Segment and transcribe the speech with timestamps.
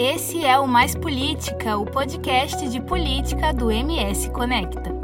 [0.00, 4.94] Esse é o Mais Política, o podcast de política do MS Conecta.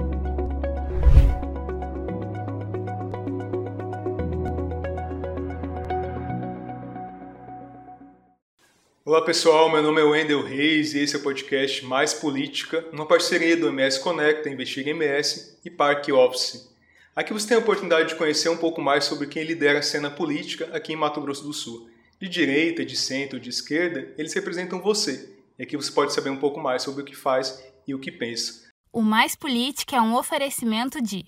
[9.05, 13.05] Olá pessoal, meu nome é Wendel Reis e esse é o podcast Mais Política, uma
[13.05, 16.73] parceria do MS Conecta, Investiga MS e Parque Office.
[17.17, 20.09] Aqui você tem a oportunidade de conhecer um pouco mais sobre quem lidera a cena
[20.09, 21.93] política aqui em Mato Grosso do Sul.
[22.25, 25.37] De direita, de centro, de esquerda, eles representam você.
[25.59, 28.11] E aqui você pode saber um pouco mais sobre o que faz e o que
[28.11, 28.67] pensa.
[28.91, 31.27] O Mais Política é um oferecimento de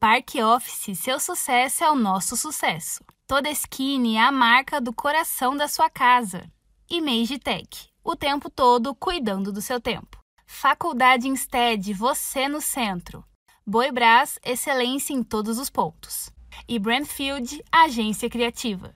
[0.00, 3.04] Parque Office, seu sucesso é o nosso sucesso.
[3.24, 6.50] Toda Skin é a marca do coração da sua casa.
[6.90, 10.18] E Tech, o tempo todo cuidando do seu tempo.
[10.44, 13.24] Faculdade Instead, você no centro.
[13.64, 16.32] Boi Brás, excelência em todos os pontos.
[16.68, 18.92] E Brandfield, agência criativa.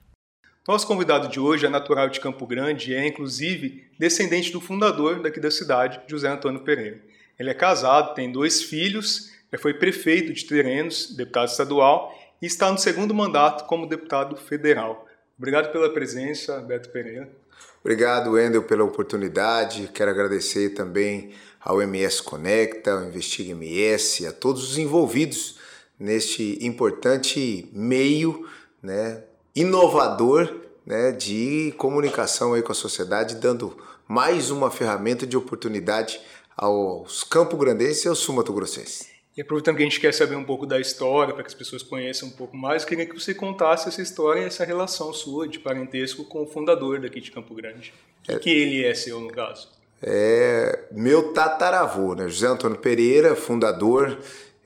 [0.67, 5.21] Nosso convidado de hoje é natural de Campo Grande e é, inclusive, descendente do fundador
[5.21, 6.99] daqui da cidade, José Antônio Pereira.
[7.37, 12.71] Ele é casado, tem dois filhos, já foi prefeito de Terenos, deputado estadual, e está
[12.71, 15.05] no segundo mandato como deputado federal.
[15.37, 17.29] Obrigado pela presença, Beto Pereira.
[17.81, 19.91] Obrigado, Wendel, pela oportunidade.
[19.93, 25.59] Quero agradecer também ao MS Conecta, ao Investiga MS, a todos os envolvidos
[25.99, 28.49] neste importante meio
[28.81, 29.21] né,
[29.55, 30.53] inovador
[30.85, 33.75] né, de comunicação aí com a sociedade, dando
[34.07, 36.19] mais uma ferramenta de oportunidade
[36.55, 39.15] aos Campo Grandenses e aos Sumato-Grossenses.
[39.35, 41.83] E aproveitando que a gente quer saber um pouco da história, para que as pessoas
[41.83, 45.47] conheçam um pouco mais, eu queria que você contasse essa história e essa relação sua
[45.47, 47.93] de parentesco com o fundador daqui de Campo Grande.
[48.27, 49.69] É, que ele é seu, no caso?
[50.01, 52.29] É meu tataravô, né?
[52.29, 54.17] José Antônio Pereira, fundador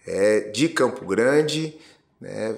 [0.06, 1.76] é, de Campo Grande,
[2.22, 2.56] né?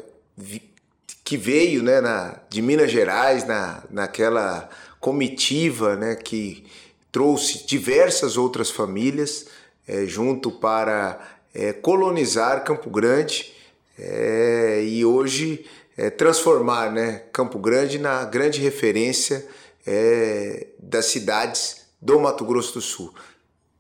[1.32, 6.66] Que veio né, na, de Minas Gerais, na, naquela comitiva né, que
[7.10, 9.48] trouxe diversas outras famílias
[9.88, 13.54] é, junto para é, colonizar Campo Grande
[13.98, 15.66] é, e hoje
[15.96, 19.48] é, transformar né, Campo Grande na grande referência
[19.88, 23.14] é, das cidades do Mato Grosso do Sul.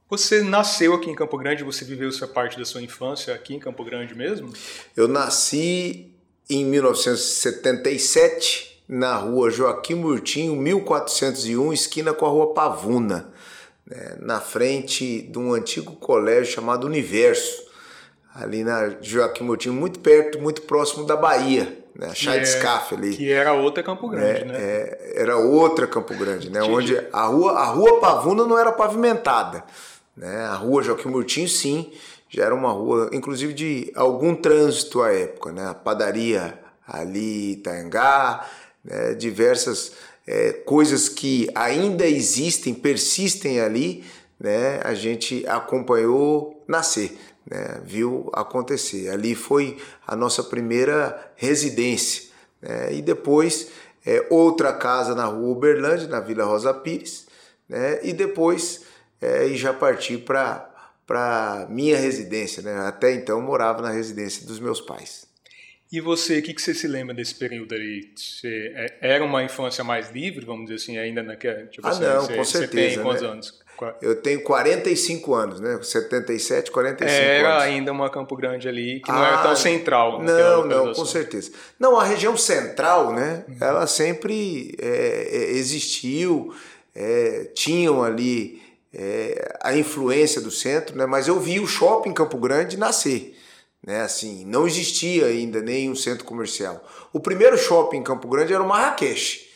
[0.09, 3.59] Você nasceu aqui em Campo Grande, você viveu essa parte da sua infância aqui em
[3.59, 4.53] Campo Grande mesmo?
[4.95, 6.11] Eu nasci
[6.49, 13.33] em 1977 na rua Joaquim Murtinho, 1401, esquina com a rua Pavuna
[13.91, 17.69] né, na frente de um antigo colégio chamado Universo,
[18.33, 23.17] ali na Joaquim Moutinho, muito perto, muito próximo da Bahia, né, a Chaitscaf é, ali.
[23.17, 24.57] Que era outra Campo Grande, é, né?
[24.57, 26.63] É, era outra Campo Grande, né?
[26.63, 29.63] onde a rua, a rua Pavuna não era pavimentada.
[30.15, 30.45] Né?
[30.45, 31.91] A rua Joaquim Murtinho, sim,
[32.31, 35.67] já era uma rua, inclusive de algum trânsito à época, né?
[35.67, 38.49] A padaria ali, Itaiangá,
[38.83, 39.13] né?
[39.13, 39.91] diversas
[40.25, 44.03] é, coisas que ainda existem, persistem ali,
[44.39, 49.09] né, a gente acompanhou nascer, né, viu acontecer.
[49.09, 49.77] Ali foi
[50.07, 52.31] a nossa primeira residência.
[52.61, 53.69] Né, e depois
[54.05, 57.27] é, outra casa na rua Uberlândia, na Vila Rosa Pires,
[57.67, 58.81] né, e depois
[59.21, 60.70] é, e já parti para
[61.11, 62.87] para minha residência, né?
[62.87, 65.27] Até então morava na residência dos meus pais.
[65.91, 68.09] E você, o que, que você se lembra desse período ali?
[68.15, 71.65] Você é, era uma infância mais livre, vamos dizer assim, ainda naquela.
[71.65, 72.87] Tipo, ah, assim, não, você, com certeza.
[72.87, 73.27] Você tem quantos né?
[73.27, 73.61] anos?
[74.01, 75.79] Eu tenho 45 anos, né?
[75.81, 77.39] 77, 45 era anos.
[77.41, 80.23] Era ainda uma Campo Grande ali, que não era tão ah, central.
[80.23, 81.51] Não, não, com certeza.
[81.77, 83.43] Não, a região central, né?
[83.49, 83.57] Uhum.
[83.59, 86.55] Ela sempre é, é, existiu,
[86.95, 88.61] é, tinham ali
[88.93, 91.05] é, a influência do centro, né?
[91.05, 93.35] Mas eu vi o shopping Campo Grande nascer.
[93.85, 94.01] Né?
[94.01, 96.87] Assim, não existia ainda nenhum centro comercial.
[97.11, 99.49] O primeiro shopping em Campo Grande era o Marrakech.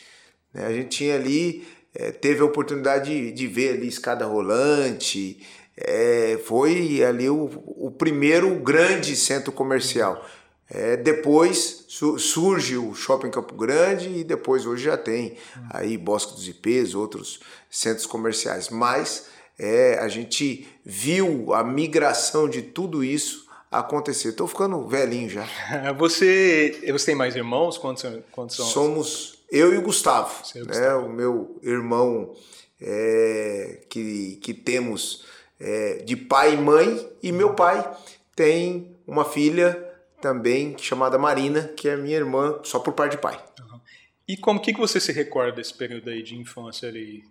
[0.52, 0.66] Né?
[0.66, 5.40] A gente tinha ali, é, teve a oportunidade de, de, ver ali escada rolante.
[5.76, 10.26] É, foi ali o, o, primeiro grande centro comercial.
[10.68, 15.36] É, depois su surge o Shopping Campo Grande e depois hoje já tem
[15.70, 18.68] aí Bosque dos Ipês, outros centros comerciais.
[18.68, 19.26] Mas
[19.58, 24.30] é, a gente viu a migração de tudo isso acontecer.
[24.30, 25.46] Estou ficando velhinho já.
[25.98, 27.78] Você, você tem mais irmãos?
[27.78, 28.66] Quantos, quantos são?
[28.66, 30.62] Somos eu e o Gustavo, né?
[30.64, 31.06] Gustavo.
[31.06, 32.34] o meu irmão
[32.80, 35.24] é, que, que temos
[35.58, 37.88] é, de pai e mãe, e meu pai
[38.34, 39.85] tem uma filha
[40.26, 43.40] também chamada Marina, que é minha irmã só por parte de pai.
[43.60, 43.80] Uhum.
[44.26, 47.22] E como que, que você se recorda desse período aí de infância ali?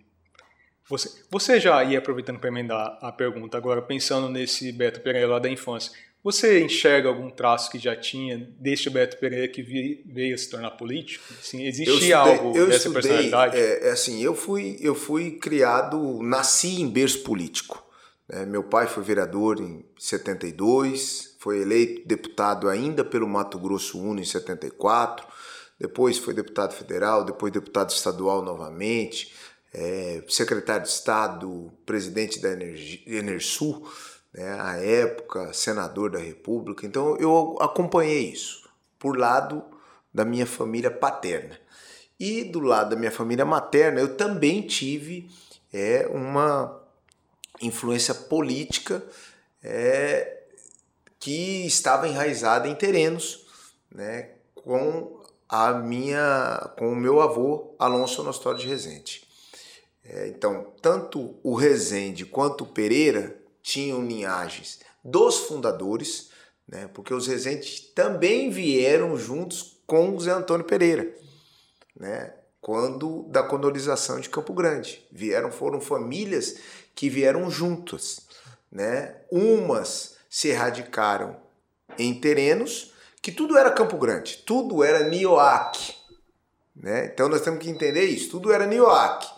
[0.87, 5.39] Você, você já ia aproveitando para emendar a pergunta agora, pensando nesse Beto Pereira lá
[5.39, 5.91] da infância,
[6.23, 11.25] Você enxerga algum traço que já tinha deste Beto Pereira que veio se tornar político?
[11.37, 13.57] Assim, existia estudei, algo eu dessa estudei, personalidade?
[13.57, 17.85] É, é, assim, eu fui, eu fui criado, nasci em berço político.
[18.29, 18.45] Né?
[18.45, 24.25] Meu pai foi vereador em 72, foi eleito deputado ainda pelo Mato Grosso Uno em
[24.25, 25.27] 74,
[25.79, 29.31] depois foi deputado federal, depois deputado estadual novamente,
[29.71, 32.49] é, secretário de Estado, presidente da
[33.05, 33.87] Enersul
[34.33, 36.83] né, à época, senador da República.
[36.83, 38.67] Então eu acompanhei isso
[38.97, 39.63] por lado
[40.11, 41.59] da minha família paterna.
[42.19, 45.29] E do lado da minha família materna, eu também tive
[45.71, 46.81] é, uma
[47.61, 49.03] influência política
[49.61, 50.34] é,
[51.25, 53.47] que estava enraizada em terrenos,
[53.89, 59.23] né, com a minha, com o meu avô Alonso Nostório de Rezende.
[60.03, 66.29] É, então, tanto o Rezende quanto o Pereira tinham linhagens dos fundadores,
[66.67, 71.11] né, porque os Rezende também vieram juntos com o Zé Antônio Pereira,
[71.99, 75.03] né, quando da colonização de Campo Grande.
[75.11, 76.57] Vieram, foram famílias
[76.93, 78.27] que vieram juntas.
[78.71, 79.15] Né?
[79.31, 81.37] Umas se erradicaram
[81.97, 85.95] em terrenos que tudo era Campo Grande, tudo era Nioaque.
[86.75, 87.05] Né?
[87.05, 89.29] Então nós temos que entender isso, tudo era Nioaque.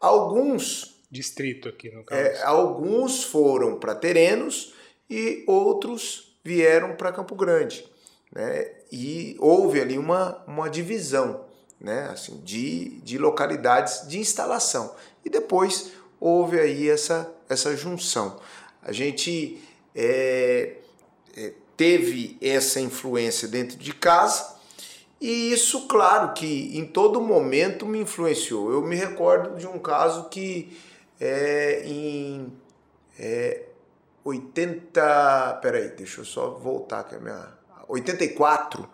[0.00, 2.18] Alguns distrito aqui no caso.
[2.18, 4.72] É, alguns foram para Terenos
[5.10, 7.86] e outros vieram para Campo Grande.
[8.32, 8.72] Né?
[8.90, 11.44] E houve ali uma, uma divisão
[11.78, 12.08] né?
[12.10, 14.96] assim, de, de localidades de instalação.
[15.22, 18.40] E depois houve aí essa, essa junção.
[18.80, 19.62] A gente
[20.00, 20.76] é,
[21.36, 24.56] é, teve essa influência dentro de casa
[25.20, 28.70] e isso, claro, que em todo momento me influenciou.
[28.70, 30.78] Eu me recordo de um caso que
[31.20, 32.52] é, em
[33.18, 33.64] é,
[34.22, 35.58] 80.
[35.60, 37.58] Peraí, deixa eu só voltar aqui a minha.
[37.88, 38.88] 84,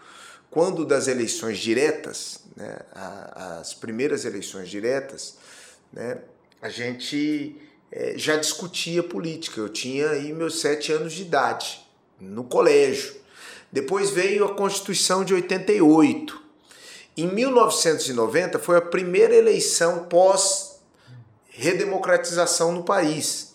[0.49, 2.79] quando das eleições diretas, né,
[3.35, 5.37] as primeiras eleições diretas,
[5.93, 6.19] né,
[6.62, 7.61] a gente
[7.94, 9.61] é, já discutia política.
[9.61, 11.81] Eu tinha aí meus sete anos de idade,
[12.20, 13.14] no colégio.
[13.70, 16.43] Depois veio a Constituição de 88.
[17.17, 20.81] Em 1990 foi a primeira eleição pós
[21.49, 23.55] redemocratização no país.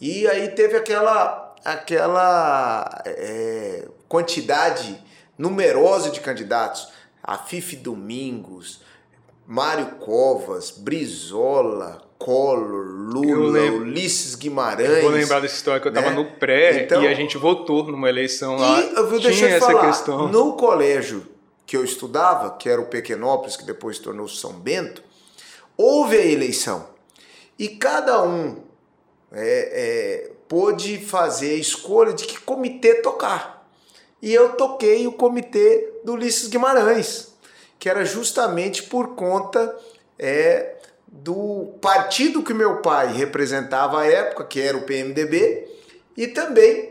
[0.00, 5.02] E aí teve aquela, aquela é, quantidade
[5.36, 6.88] numerosa de candidatos.
[7.20, 8.80] A Fife Domingos,
[9.44, 14.88] Mário Covas, Brizola, Collor, Lula, Ulisses Guimarães.
[14.88, 16.16] Eu vou lembrar dessa história que eu estava né?
[16.16, 18.80] no pré então, e a gente votou numa eleição lá.
[18.80, 20.28] E eu vou deixar essa falar, questão.
[20.28, 21.26] No colégio
[21.66, 25.02] que eu estudava, que era o Pequenópolis, que depois se tornou São Bento,
[25.76, 26.86] houve a eleição.
[27.58, 28.56] E cada um
[29.32, 33.68] é, é, pôde fazer a escolha de que comitê tocar.
[34.20, 37.34] E eu toquei o comitê do Ulisses Guimarães,
[37.80, 39.76] que era justamente por conta
[40.16, 40.76] é,
[41.12, 45.68] do partido que meu pai representava à época, que era o PMDB,
[46.16, 46.90] e também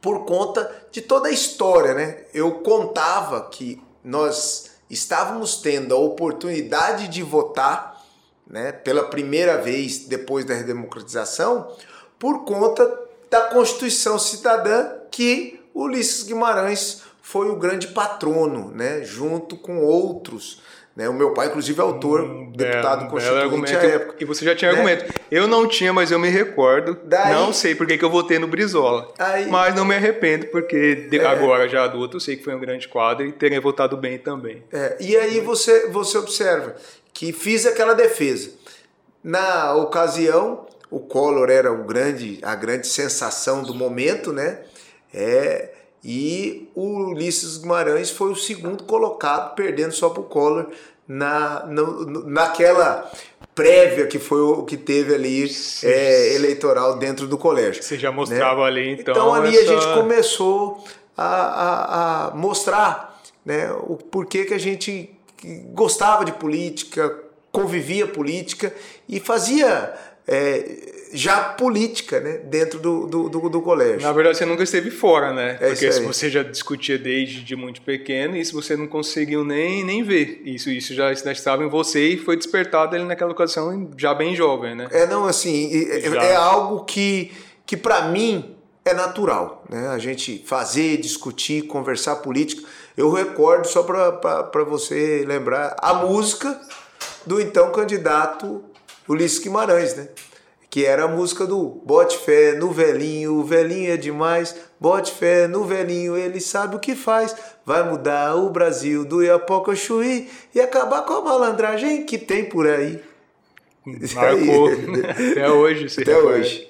[0.00, 1.92] por conta de toda a história.
[1.92, 2.24] Né?
[2.32, 8.00] Eu contava que nós estávamos tendo a oportunidade de votar
[8.46, 11.74] né, pela primeira vez depois da redemocratização,
[12.20, 12.86] por conta
[13.28, 20.62] da Constituição Cidadã que Ulisses Guimarães foi o grande patrono, né, junto com outros.
[20.96, 24.16] Né, o meu pai, inclusive, é autor, um deputado belo, constituinte belo à época.
[24.18, 24.78] E você já tinha né?
[24.78, 25.12] argumento.
[25.30, 26.98] Eu não tinha, mas eu me recordo.
[27.04, 29.12] Daí, não sei por que eu votei no Brizola.
[29.18, 32.58] Aí, mas não me arrependo, porque é, agora, já adulto, eu sei que foi um
[32.58, 34.64] grande quadro e teria votado bem também.
[34.72, 36.74] É, e aí você, você observa
[37.12, 38.52] que fiz aquela defesa.
[39.22, 44.60] Na ocasião, o Collor era o grande, a grande sensação do momento, né?
[45.12, 45.72] É,
[46.04, 50.68] e o Ulisses Guimarães foi o segundo colocado, perdendo só para o Collor
[51.06, 53.10] na, no, naquela
[53.54, 55.50] prévia que foi o que teve ali
[55.82, 57.82] é, eleitoral dentro do colégio.
[57.82, 58.66] Você já mostrava né?
[58.66, 59.14] ali, então.
[59.14, 59.72] Então ali essa...
[59.72, 60.84] a gente começou
[61.16, 65.10] a, a, a mostrar né, o porquê que a gente
[65.72, 67.14] gostava de política,
[67.50, 68.74] convivia política
[69.08, 69.94] e fazia
[70.26, 70.64] é,
[71.12, 74.02] já política né, dentro do, do, do, do, colégio.
[74.02, 75.56] Na verdade, você nunca esteve fora, né?
[75.60, 79.84] É Porque se você já discutia desde de muito pequeno, isso você não conseguiu nem,
[79.84, 80.42] nem ver.
[80.44, 84.74] Isso, isso já, estava em você e foi despertado ali naquela ocasião já bem jovem,
[84.74, 84.88] né?
[84.90, 87.32] É, não, assim, é, é algo que,
[87.64, 89.88] que para mim é natural, né?
[89.88, 92.62] A gente fazer, discutir, conversar política.
[92.96, 96.60] Eu recordo, só para você lembrar, a música
[97.24, 98.64] do então candidato
[99.08, 100.08] Ulisses Guimarães, né?
[100.76, 105.48] que era a música do Bote fé no velhinho, o velhinho é demais, bote fé
[105.48, 107.34] no velhinho, ele sabe o que faz,
[107.64, 112.66] vai mudar o Brasil do Iapoca Chuí e acabar com a malandragem que tem por
[112.66, 113.00] aí.
[114.14, 114.68] Marcou
[115.30, 115.86] até hoje.
[116.02, 116.38] Até recorda.
[116.40, 116.68] hoje.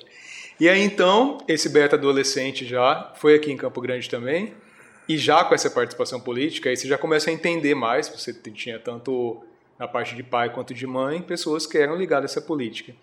[0.61, 4.55] E aí então, esse Beto adolescente já foi aqui em Campo Grande também,
[5.09, 8.78] e já com essa participação política, aí você já começa a entender mais, você tinha
[8.78, 9.43] tanto
[9.78, 12.95] na parte de pai quanto de mãe, pessoas que eram ligadas a essa política.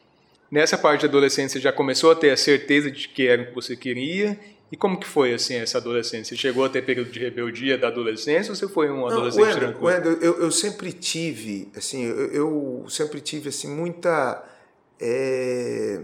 [0.50, 3.46] Nessa parte de adolescência, você já começou a ter a certeza de que era o
[3.48, 4.40] que você queria?
[4.72, 6.36] E como que foi assim essa adolescência?
[6.36, 9.60] Você chegou a ter período de rebeldia da adolescência ou você foi um adolescente Não,
[9.60, 9.86] tranquilo?
[9.86, 14.44] Wendel, eu, eu sempre tive, assim, eu, eu sempre tive assim muita
[15.00, 16.02] é,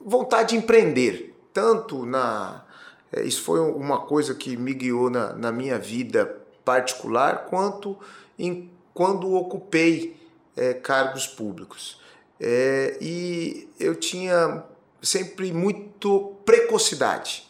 [0.00, 2.64] vontade de empreender, tanto na
[3.12, 6.26] é, isso foi uma coisa que me guiou na, na minha vida
[6.64, 7.96] particular, quanto
[8.38, 10.16] em, quando ocupei
[10.56, 12.00] é, cargos públicos.
[12.40, 14.64] É, e eu tinha
[15.02, 17.48] sempre muito precocidade.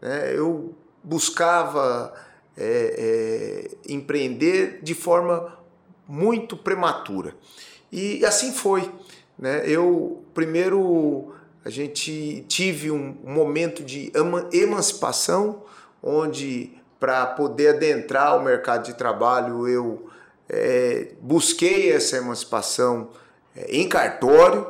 [0.00, 0.32] Né?
[0.36, 2.12] Eu buscava
[2.56, 5.56] é, empreender de forma
[6.06, 7.34] muito prematura.
[7.90, 8.90] E assim foi.
[9.38, 9.62] Né?
[9.66, 11.34] Eu primeiro
[11.66, 14.12] a gente tive um momento de
[14.52, 15.64] emancipação,
[16.00, 20.08] onde para poder adentrar o mercado de trabalho eu
[20.48, 23.10] é, busquei essa emancipação
[23.56, 24.66] é, em cartório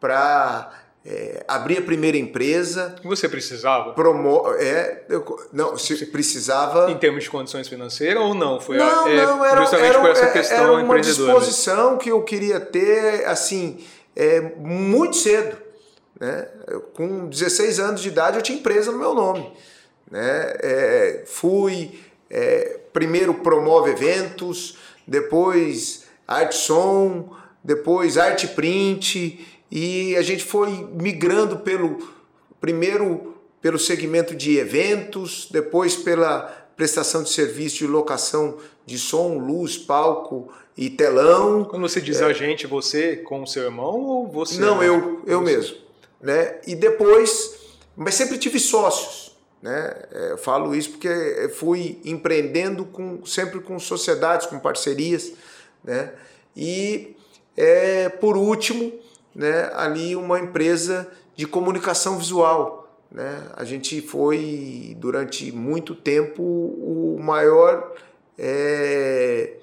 [0.00, 0.72] para
[1.04, 2.96] é, abrir a primeira empresa.
[3.04, 3.92] Você precisava?
[3.92, 6.90] Promo é, eu, não, se Você, precisava.
[6.90, 8.60] Em termos de condições financeiras ou não?
[8.60, 12.22] Foi não, é, não, era, justamente era, por essa questão era uma disposição que eu
[12.22, 13.84] queria ter assim
[14.16, 15.56] é, muito cedo.
[16.18, 16.48] Né?
[16.66, 19.52] Eu, com 16 anos de idade eu tinha empresa no meu nome.
[20.10, 20.54] Né?
[20.60, 27.30] É, fui, é, primeiro promove eventos, depois arte som,
[27.62, 31.98] depois arte print e a gente foi migrando pelo
[32.60, 36.42] primeiro pelo segmento de eventos, depois pela
[36.76, 41.64] prestação de serviço de locação de som, luz, palco e telão.
[41.64, 44.60] Quando você diz é, a gente, você com o seu irmão ou você?
[44.60, 45.86] Não, eu, eu mesmo
[46.20, 46.60] né?
[46.66, 47.56] E depois,
[47.96, 49.35] mas sempre tive sócios,
[49.66, 49.94] né?
[50.12, 55.32] É, eu falo isso porque fui empreendendo com sempre com sociedades, com parcerias,
[55.82, 56.12] né?
[56.56, 57.16] E
[57.56, 58.92] é, por último,
[59.34, 59.72] né?
[59.74, 63.42] Ali uma empresa de comunicação visual, né?
[63.56, 67.92] A gente foi durante muito tempo o maior
[68.38, 69.56] é,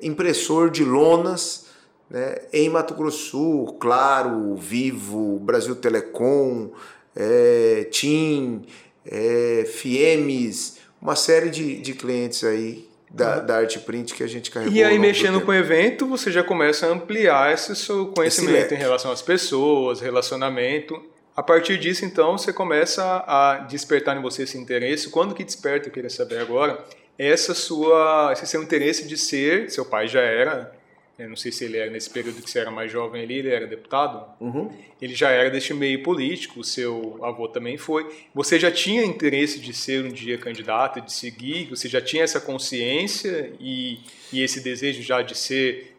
[0.00, 1.66] impressor de lonas
[2.08, 6.70] né, em Mato Grosso Sul, Claro, Vivo, Brasil Telecom,
[7.14, 8.64] é, TIM,
[9.10, 14.50] é, FIEMES, uma série de, de clientes aí da, da Arte Print que a gente
[14.50, 14.74] carregou.
[14.74, 18.74] E aí, mexendo com o evento, você já começa a ampliar esse seu conhecimento esse
[18.74, 21.02] em relação às pessoas, relacionamento.
[21.34, 25.08] A partir disso, então, você começa a despertar em você esse interesse.
[25.08, 26.84] Quando que desperta, eu queria saber agora,
[27.18, 30.72] essa sua, esse seu interesse de ser, seu pai já era
[31.18, 33.50] eu não sei se ele era nesse período que você era mais jovem ali, ele
[33.50, 34.24] era deputado.
[34.40, 34.70] Uhum.
[35.02, 38.08] Ele já era deste meio político, o seu avô também foi.
[38.32, 41.68] Você já tinha interesse de ser um dia candidato, de seguir?
[41.70, 43.98] Você já tinha essa consciência e,
[44.32, 45.96] e esse desejo já de ser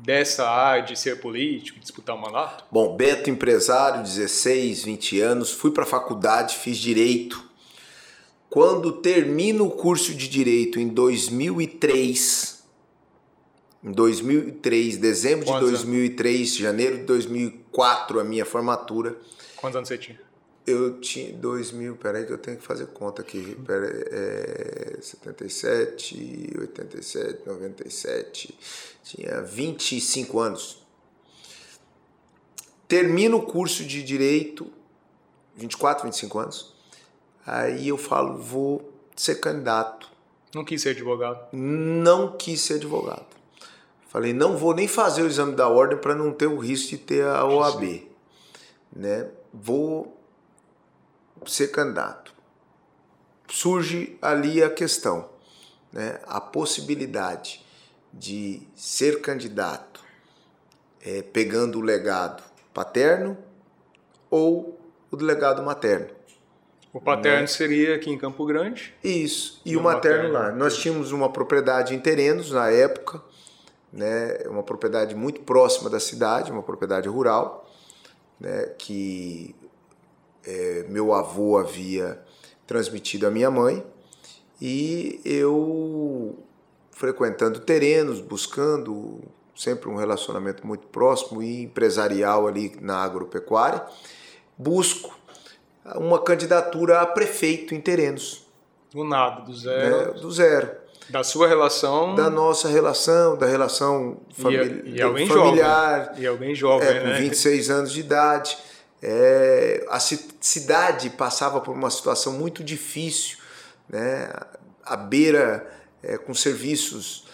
[0.00, 2.64] dessa área, de ser político, disputar um mandato?
[2.68, 7.48] Bom, Beto, empresário, 16, 20 anos, fui para a faculdade, fiz direito.
[8.50, 12.55] Quando termino o curso de direito em 2003
[13.86, 16.56] em 2003, dezembro de Quantos 2003, anos?
[16.56, 19.16] janeiro de 2004, a minha formatura.
[19.54, 20.20] Quantos anos você tinha?
[20.66, 23.56] Eu tinha 2000, peraí que eu tenho que fazer conta aqui.
[23.64, 28.58] Peraí, é, 77, 87, 97,
[29.04, 30.84] tinha 25 anos.
[32.88, 34.66] Termino o curso de Direito,
[35.54, 36.74] 24, 25 anos.
[37.46, 40.10] Aí eu falo, vou ser candidato.
[40.52, 41.46] Não quis ser advogado?
[41.52, 43.36] Não quis ser advogado.
[44.16, 46.96] Falei, não vou nem fazer o exame da ordem para não ter o risco de
[46.96, 48.08] ter a OAB.
[48.90, 49.28] Né?
[49.52, 50.18] Vou
[51.44, 52.32] ser candidato.
[53.46, 55.28] Surge ali a questão,
[55.92, 56.18] né?
[56.26, 57.62] a possibilidade
[58.10, 60.02] de ser candidato
[61.02, 62.42] é, pegando o legado
[62.72, 63.36] paterno
[64.30, 64.80] ou
[65.10, 66.08] o legado materno.
[66.90, 67.46] O paterno né?
[67.48, 68.94] seria aqui em Campo Grande?
[69.04, 70.52] Isso, e, e o materno, materno lá.
[70.56, 73.22] Nós tínhamos uma propriedade em terrenos na época,
[73.96, 77.68] né, uma propriedade muito próxima da cidade, uma propriedade rural,
[78.38, 79.56] né, que
[80.44, 82.20] é, meu avô havia
[82.66, 83.84] transmitido à minha mãe
[84.60, 86.38] e eu
[86.90, 89.20] frequentando terrenos, buscando
[89.54, 93.82] sempre um relacionamento muito próximo e empresarial ali na agropecuária,
[94.56, 95.14] busco
[95.94, 98.46] uma candidatura a prefeito em Terenos.
[98.92, 100.14] Do nada, do zero.
[100.14, 100.20] Né?
[100.20, 100.85] Do zero.
[101.08, 102.14] Da sua relação.
[102.14, 106.06] Da nossa relação, da relação famili e, e alguém familiar.
[106.06, 106.22] Jovem.
[106.22, 107.20] E alguém jovem, é, com né?
[107.20, 108.58] 26 anos de idade.
[109.02, 113.38] É, a cidade passava por uma situação muito difícil,
[113.88, 114.28] né?
[114.84, 115.70] à beira
[116.02, 117.26] é, com serviços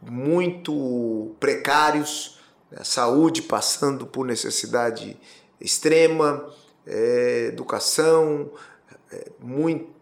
[0.00, 2.38] muito precários,
[2.70, 2.78] né?
[2.80, 5.16] a saúde passando por necessidade
[5.60, 6.48] extrema,
[6.86, 8.50] é, educação,
[9.12, 9.30] é,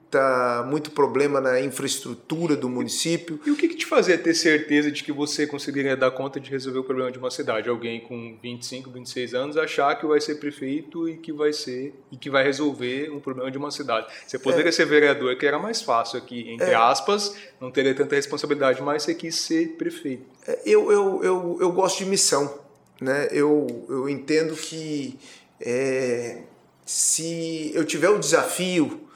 [0.08, 3.38] muita, muito problema na infraestrutura do município.
[3.44, 6.50] E o que, que te fazia ter certeza de que você conseguiria dar conta de
[6.50, 7.68] resolver o problema de uma cidade?
[7.68, 12.16] Alguém com 25, 26 anos achar que vai ser prefeito e que vai ser e
[12.16, 14.06] que vai resolver um problema de uma cidade.
[14.26, 14.72] Você poderia é.
[14.72, 16.74] ser vereador, que era mais fácil aqui, entre é.
[16.74, 20.24] aspas, não teria tanta responsabilidade, mas você quis ser prefeito.
[20.46, 22.66] É, eu, eu, eu, eu gosto de missão.
[23.00, 23.28] Né?
[23.30, 25.16] Eu, eu entendo que
[25.60, 26.38] é,
[26.84, 29.07] se eu tiver o desafio,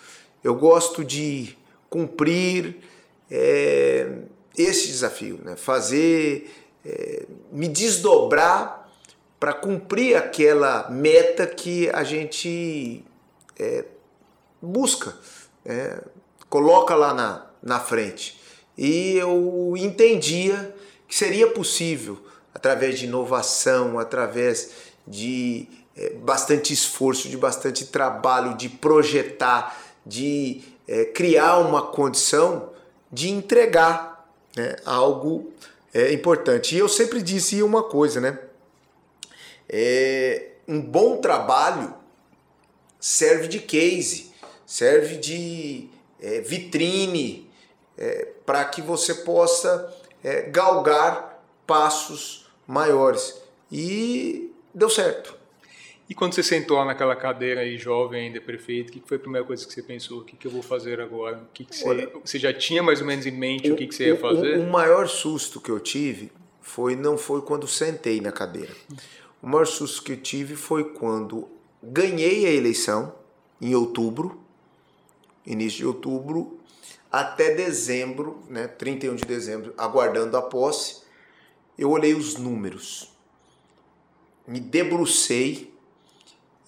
[0.42, 1.56] eu gosto de
[1.88, 2.76] cumprir
[3.30, 4.10] é,
[4.56, 5.56] esse desafio, né?
[5.56, 6.50] fazer,
[6.84, 8.90] é, me desdobrar
[9.38, 13.04] para cumprir aquela meta que a gente
[13.58, 13.84] é,
[14.60, 15.16] busca,
[15.64, 16.02] é,
[16.48, 18.40] coloca lá na, na frente.
[18.76, 20.74] E eu entendia
[21.06, 22.18] que seria possível,
[22.54, 24.70] através de inovação, através
[25.06, 25.68] de
[26.22, 32.70] bastante esforço, de bastante trabalho, de projetar, de é, criar uma condição
[33.10, 35.52] de entregar né, algo
[35.92, 36.74] é, importante.
[36.74, 38.38] E eu sempre disse uma coisa, né?
[39.68, 41.94] É, um bom trabalho
[43.00, 44.32] serve de case,
[44.66, 45.88] serve de
[46.20, 47.50] é, vitrine
[47.98, 49.92] é, para que você possa
[50.22, 53.40] é, galgar passos maiores.
[53.70, 55.41] E deu certo.
[56.12, 59.46] E quando você sentou naquela cadeira aí, jovem ainda, prefeito, o que foi a primeira
[59.46, 60.18] coisa que você pensou?
[60.18, 61.38] O que, que eu vou fazer agora?
[61.38, 63.76] O que, que você, Olha, você já tinha mais ou menos em mente o, o
[63.78, 64.58] que, que você ia fazer?
[64.58, 68.74] O, o, maior susto que eu tive foi não foi quando sentei na cadeira.
[69.42, 71.48] O maior susto que eu tive foi quando
[71.82, 73.14] ganhei a eleição
[73.58, 74.38] em outubro,
[75.46, 76.60] início de outubro,
[77.10, 81.04] até dezembro, né, 31 de dezembro, aguardando a posse,
[81.78, 83.10] eu olhei os números,
[84.46, 85.71] me debrucei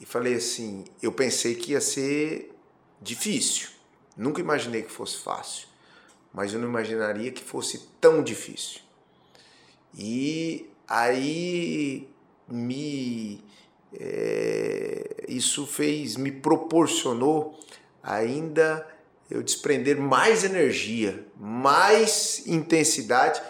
[0.00, 2.54] e falei assim: eu pensei que ia ser
[3.00, 3.68] difícil.
[4.16, 5.66] Nunca imaginei que fosse fácil,
[6.32, 8.80] mas eu não imaginaria que fosse tão difícil.
[9.96, 12.08] E aí
[12.48, 13.42] me
[13.98, 17.58] é, isso fez, me proporcionou
[18.02, 18.86] ainda
[19.30, 23.40] eu desprender mais energia, mais intensidade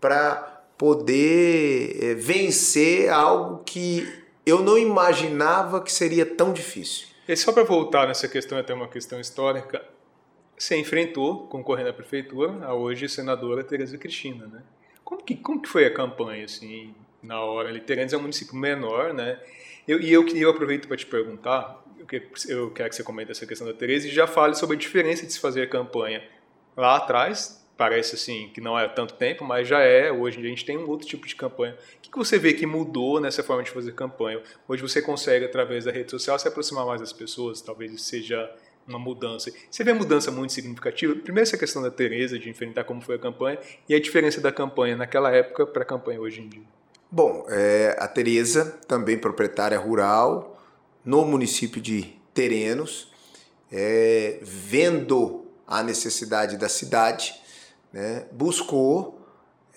[0.00, 4.19] para poder é, vencer algo que
[4.50, 7.08] eu não imaginava que seria tão difícil.
[7.26, 9.84] E só para voltar nessa questão, até uma questão histórica,
[10.58, 14.62] você enfrentou, concorrendo à prefeitura, a hoje senadora Tereza Cristina, né?
[15.04, 17.78] Como que, como que foi a campanha, assim, na hora?
[17.80, 19.40] Terenos é um município menor, né?
[19.86, 23.30] Eu, e eu, eu aproveito para te perguntar, eu quero, eu quero que você comente
[23.30, 26.22] essa questão da Tereza e já fale sobre a diferença de se fazer campanha
[26.76, 30.12] lá atrás, parece assim que não é tanto tempo, mas já é.
[30.12, 31.74] Hoje a gente tem um outro tipo de campanha.
[31.96, 34.42] O que você vê que mudou nessa forma de fazer campanha?
[34.68, 38.54] Hoje você consegue, através da rede social, se aproximar mais das pessoas, talvez seja
[38.86, 39.50] uma mudança.
[39.70, 41.14] Você vê mudança muito significativa?
[41.14, 44.52] Primeiro essa questão da Tereza, de enfrentar como foi a campanha, e a diferença da
[44.52, 46.64] campanha naquela época para a campanha hoje em dia.
[47.10, 50.62] Bom, é, a Tereza, também proprietária rural,
[51.02, 53.10] no município de Terenos,
[53.72, 57.39] é, vendo a necessidade da cidade,
[57.92, 59.20] né, buscou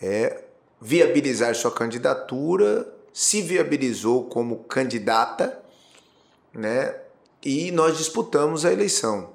[0.02, 0.44] é,
[0.80, 5.62] viabilizar sua candidatura, se viabilizou como candidata,
[6.54, 6.96] né,
[7.44, 9.34] e nós disputamos a eleição.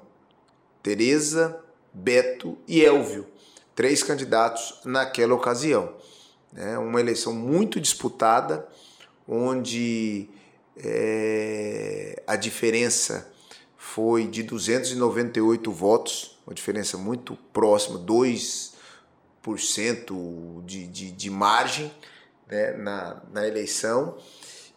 [0.81, 1.61] Tereza,
[1.93, 3.27] Beto e Elvio,
[3.75, 5.93] três candidatos naquela ocasião.
[6.51, 8.67] Né, uma eleição muito disputada,
[9.27, 10.29] onde
[10.77, 13.31] é, a diferença
[13.99, 21.91] foi de 298 votos, uma diferença muito próxima, 2% de, de, de margem
[22.47, 24.15] né, na, na eleição.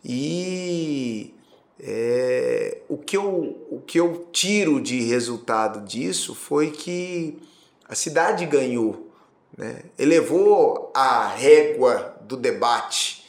[0.05, 1.33] E
[1.79, 7.39] é, o, que eu, o que eu tiro de resultado disso foi que
[7.89, 9.09] a cidade ganhou,
[9.57, 13.25] né, elevou a régua do debate.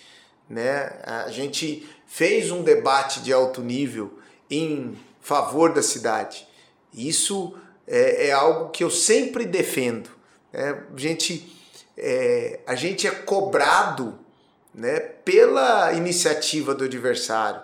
[0.49, 4.17] Né, a gente fez um debate de alto nível
[4.49, 6.47] em favor da cidade.
[6.93, 7.55] Isso
[7.88, 10.09] é, é algo que eu sempre defendo.
[10.51, 11.57] É, a, gente,
[11.97, 14.19] é, a gente é cobrado
[14.75, 17.62] né, pela iniciativa do adversário,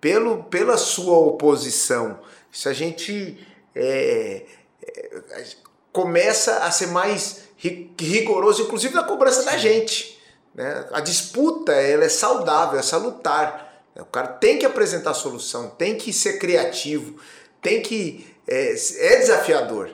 [0.00, 2.18] pelo, pela sua oposição.
[2.50, 4.46] Isso a gente é,
[4.82, 5.44] é,
[5.92, 10.20] começa a ser mais rigoroso, inclusive na cobrança da gente.
[10.54, 10.88] Né?
[10.92, 13.71] A disputa ela é saudável, é salutar.
[14.00, 17.20] O cara tem que apresentar solução, tem que ser criativo,
[17.60, 19.90] tem que é, é desafiador.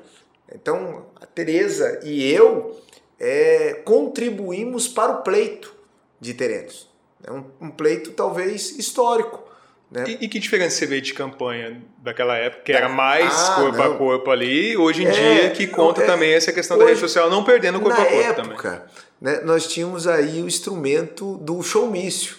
[0.54, 2.80] Então a Teresa e eu
[3.18, 5.74] é, contribuímos para o pleito
[6.20, 6.88] de Terenos.
[7.24, 9.42] É um, um pleito talvez histórico.
[9.90, 10.04] Né?
[10.06, 13.78] E, e, que diferença você vê de campanha daquela época, que era mais ah, corpo
[13.78, 13.92] não.
[13.94, 16.90] a corpo ali, hoje em é, dia que conta é, também essa questão hoje, da
[16.90, 18.82] rede social, não perdendo corpo a corpo época, também.
[19.18, 22.37] Né, nós tínhamos aí o instrumento do showmício.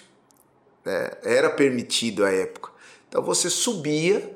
[0.89, 1.11] Né?
[1.23, 2.71] Era permitido à época.
[3.07, 4.35] Então você subia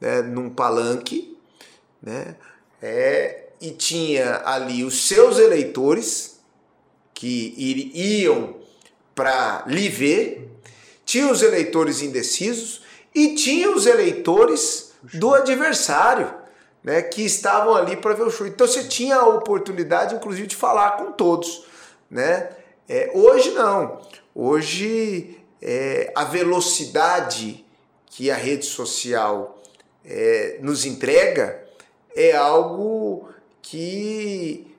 [0.00, 1.36] né, num palanque
[2.00, 2.36] né,
[2.80, 6.38] é, e tinha ali os seus eleitores
[7.12, 7.52] que
[7.92, 8.58] iam
[9.12, 10.48] para lhe ver,
[11.04, 12.82] tinha os eleitores indecisos
[13.12, 16.32] e tinha os eleitores do adversário,
[16.80, 18.46] né, que estavam ali para ver o show.
[18.46, 21.64] Então você tinha a oportunidade, inclusive, de falar com todos,
[22.08, 22.50] né?
[22.88, 24.00] É, hoje não.
[24.32, 27.64] Hoje é, a velocidade
[28.06, 29.60] que a rede social
[30.04, 31.64] é, nos entrega
[32.14, 33.28] é algo
[33.62, 34.74] que,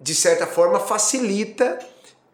[0.00, 1.78] de certa forma, facilita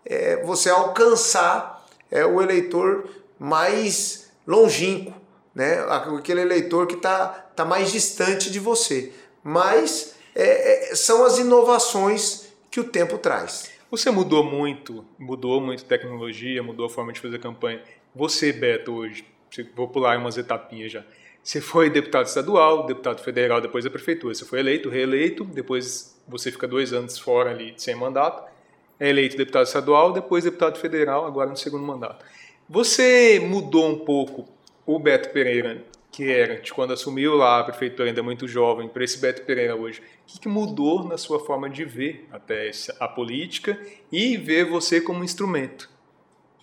[0.04, 3.08] é, você alcançar é, o eleitor
[3.38, 5.14] mais longínquo,
[5.54, 5.80] né?
[5.88, 9.12] aquele eleitor que está tá mais distante de você.
[9.42, 13.70] Mas é, é, são as inovações que o tempo traz.
[13.90, 17.82] Você mudou muito, mudou muito tecnologia, mudou a forma de fazer campanha.
[18.14, 19.24] Você, Beto, hoje,
[19.74, 21.04] vou pular umas etapinhas já.
[21.42, 24.34] Você foi deputado estadual, deputado federal, depois da prefeitura.
[24.34, 28.50] Você foi eleito, reeleito, depois você fica dois anos fora ali sem mandato
[29.00, 32.22] é eleito deputado estadual, depois deputado federal, agora no segundo mandato.
[32.68, 34.46] Você mudou um pouco
[34.84, 39.04] o Beto Pereira, que era de quando assumiu lá a prefeitura, ainda muito jovem, para
[39.04, 40.02] esse Beto Pereira hoje.
[40.34, 45.22] O que, mudou na sua forma de ver até a política e ver você como
[45.22, 45.88] instrumento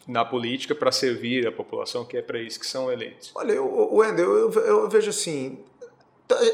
[0.08, 3.32] na política para servir a população, que é para isso que são eleitos?
[3.36, 5.60] Olha, Wendel, eu, eu, eu vejo assim,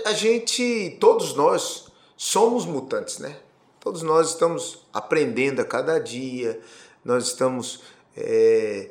[0.05, 3.37] a gente, todos nós, somos mutantes, né?
[3.79, 6.59] Todos nós estamos aprendendo a cada dia,
[7.03, 7.81] nós estamos
[8.15, 8.89] é,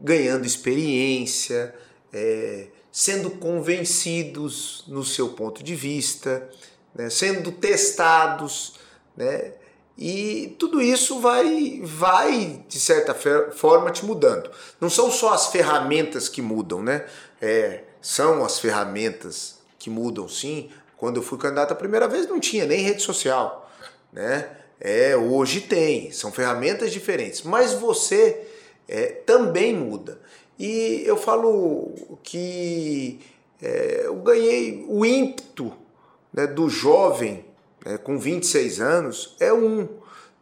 [0.00, 1.74] ganhando experiência,
[2.12, 6.48] é, sendo convencidos no seu ponto de vista,
[6.94, 8.74] né, sendo testados,
[9.16, 9.52] né,
[9.96, 13.14] e tudo isso vai, vai de certa
[13.52, 14.50] forma te mudando.
[14.80, 17.04] Não são só as ferramentas que mudam, né?
[17.38, 20.70] É, são as ferramentas que mudam, sim.
[20.96, 23.70] Quando eu fui candidato a primeira vez não tinha nem rede social
[24.12, 24.48] né?
[24.80, 28.46] É, hoje tem, são ferramentas diferentes, mas você
[28.88, 30.20] é, também muda.
[30.62, 33.18] E eu falo que
[33.62, 35.72] é, eu ganhei o ímpeto
[36.30, 37.46] né, do jovem
[37.82, 39.88] né, com 26 anos é um.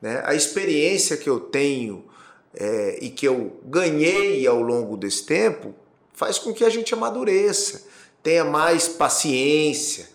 [0.03, 0.21] Né?
[0.25, 2.05] A experiência que eu tenho
[2.53, 5.73] é, e que eu ganhei ao longo desse tempo
[6.13, 7.87] faz com que a gente amadureça,
[8.21, 10.09] tenha mais paciência,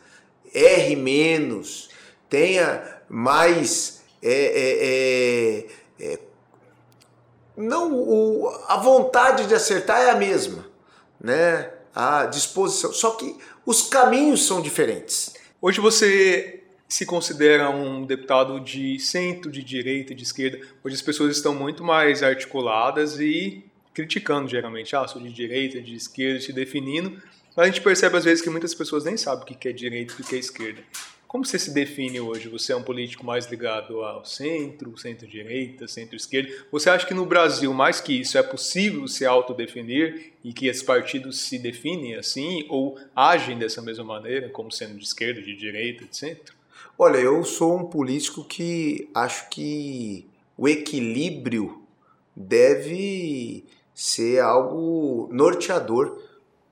[0.53, 1.89] erre menos,
[2.29, 5.65] tenha mais é, é, é,
[7.55, 10.65] não o, a vontade de acertar é a mesma,
[11.19, 11.69] né?
[11.95, 15.33] A disposição, só que os caminhos são diferentes.
[15.61, 20.59] Hoje você se considera um deputado de centro, de direita, de esquerda.
[20.83, 23.63] Hoje as pessoas estão muito mais articuladas e
[23.93, 27.21] criticando geralmente, ah, sou de direita, de esquerda, se definindo.
[27.55, 30.13] Mas a gente percebe às vezes que muitas pessoas nem sabem o que é direita
[30.17, 30.81] e o que é esquerda.
[31.33, 32.47] Como você se define hoje?
[32.47, 36.51] Você é um político mais ligado ao centro, centro-direita, centro-esquerda?
[36.71, 40.83] Você acha que no Brasil, mais que isso, é possível se autodefinir e que esses
[40.83, 46.05] partidos se definem assim ou agem dessa mesma maneira, como sendo de esquerda, de direita,
[46.05, 46.53] de centro?
[46.99, 51.81] Olha, eu sou um político que acho que o equilíbrio
[52.35, 56.15] deve ser algo norteador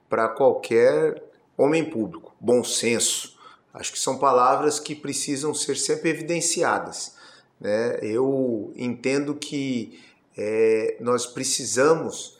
[0.08, 1.20] para qualquer
[1.58, 2.36] homem público.
[2.40, 3.31] Bom senso
[3.74, 7.16] Acho que são palavras que precisam ser sempre evidenciadas.
[7.60, 8.00] Né?
[8.02, 10.00] Eu entendo que
[10.38, 12.38] é, nós precisamos,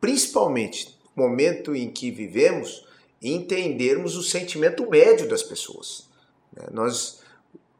[0.00, 2.86] principalmente no momento em que vivemos,
[3.22, 6.08] entendermos o sentimento médio das pessoas.
[6.52, 6.66] Né?
[6.72, 7.20] Nós,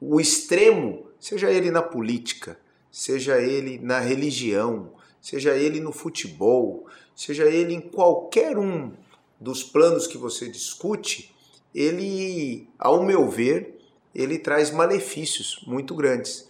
[0.00, 2.58] o extremo, seja ele na política,
[2.90, 8.92] seja ele na religião, seja ele no futebol, seja ele em qualquer um
[9.40, 11.34] dos planos que você discute,
[11.76, 13.78] ele, ao meu ver,
[14.14, 16.48] ele traz malefícios muito grandes.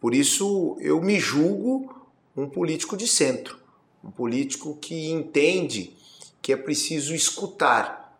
[0.00, 1.94] Por isso eu me julgo
[2.34, 3.58] um político de centro.
[4.02, 5.92] um político que entende
[6.40, 8.16] que é preciso escutar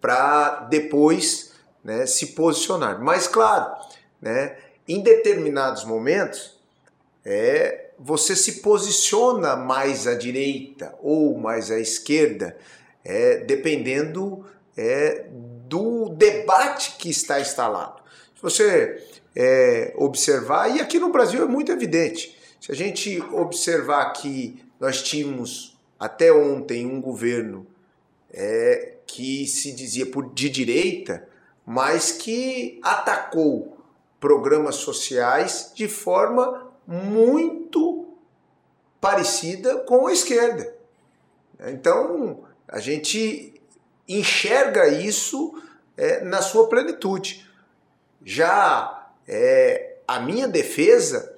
[0.00, 1.52] para depois
[1.84, 3.00] né, se posicionar.
[3.00, 3.70] Mas, claro,
[4.20, 4.56] né,
[4.88, 6.58] em determinados momentos,
[7.24, 12.56] é, você se posiciona mais à direita ou mais à esquerda,
[13.04, 14.44] é, dependendo
[14.78, 15.26] é,
[15.66, 18.00] do debate que está instalado.
[18.36, 24.12] Se você é, observar, e aqui no Brasil é muito evidente, se a gente observar
[24.12, 27.66] que nós tínhamos até ontem um governo
[28.32, 31.28] é, que se dizia por, de direita,
[31.66, 33.78] mas que atacou
[34.20, 38.06] programas sociais de forma muito
[39.00, 40.72] parecida com a esquerda.
[41.60, 43.57] Então, a gente
[44.08, 45.60] enxerga isso
[45.96, 47.46] é, na sua plenitude.
[48.24, 51.36] Já é, a minha defesa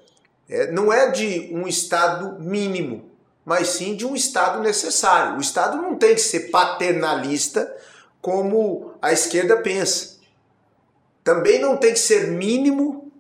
[0.48, 3.10] é, não é de um Estado mínimo,
[3.44, 5.36] mas sim de um Estado necessário.
[5.36, 7.74] O Estado não tem que ser paternalista
[8.20, 10.18] como a esquerda pensa.
[11.24, 13.10] Também não tem que ser mínimo,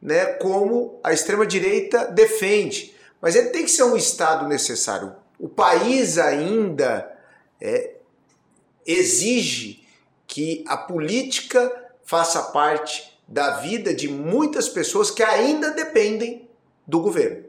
[0.00, 2.94] né, como a extrema-direita defende.
[3.20, 5.14] Mas ele tem que ser um Estado necessário.
[5.38, 7.10] O país ainda
[7.60, 7.93] é,
[8.86, 9.84] exige
[10.26, 11.70] que a política
[12.04, 16.48] faça parte da vida de muitas pessoas que ainda dependem
[16.86, 17.44] do governo.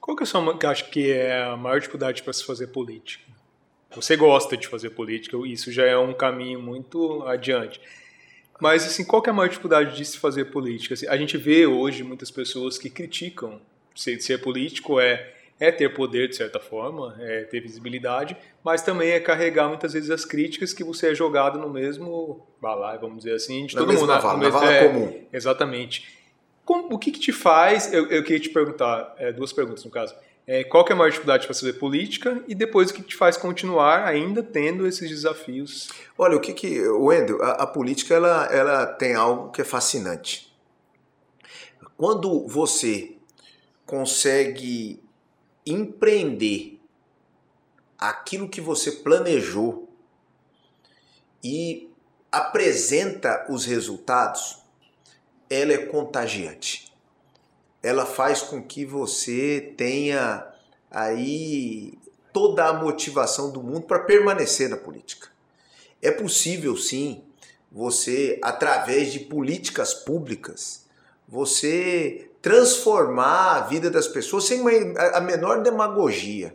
[0.00, 2.68] Qual que é a sua, que acho que é a maior dificuldade para se fazer
[2.68, 3.24] política?
[3.92, 7.80] Você gosta de fazer política, isso já é um caminho muito adiante.
[8.60, 10.94] Mas assim, qual que é a maior dificuldade de se fazer política?
[10.94, 13.60] Assim, a gente vê hoje muitas pessoas que criticam
[13.94, 19.10] ser, ser político é é ter poder de certa forma, é ter visibilidade, mas também
[19.10, 23.34] é carregar muitas vezes as críticas que você é jogado no mesmo balaio, vamos dizer
[23.34, 24.06] assim, de na todo mundo.
[24.06, 25.26] Vala, na mesmo, vala é, comum.
[25.30, 26.18] Exatamente.
[26.64, 29.90] Como, o que, que, te faz, eu, eu queria te perguntar, é, duas perguntas no
[29.90, 30.14] caso,
[30.46, 33.14] é, qual que é a maior dificuldade para fazer política e depois o que te
[33.14, 35.88] faz continuar ainda tendo esses desafios?
[36.16, 40.50] Olha, o que que, Wendel, a, a política ela, ela tem algo que é fascinante.
[41.96, 43.16] Quando você
[43.84, 45.02] consegue
[45.66, 46.80] empreender
[47.98, 49.88] aquilo que você planejou
[51.42, 51.90] e
[52.30, 54.62] apresenta os resultados,
[55.48, 56.92] ela é contagiante.
[57.82, 60.46] Ela faz com que você tenha
[60.90, 61.98] aí
[62.32, 65.28] toda a motivação do mundo para permanecer na política.
[66.00, 67.24] É possível sim
[67.70, 70.88] você através de políticas públicas
[71.30, 74.70] você transformar a vida das pessoas sem uma,
[75.14, 76.54] a menor demagogia,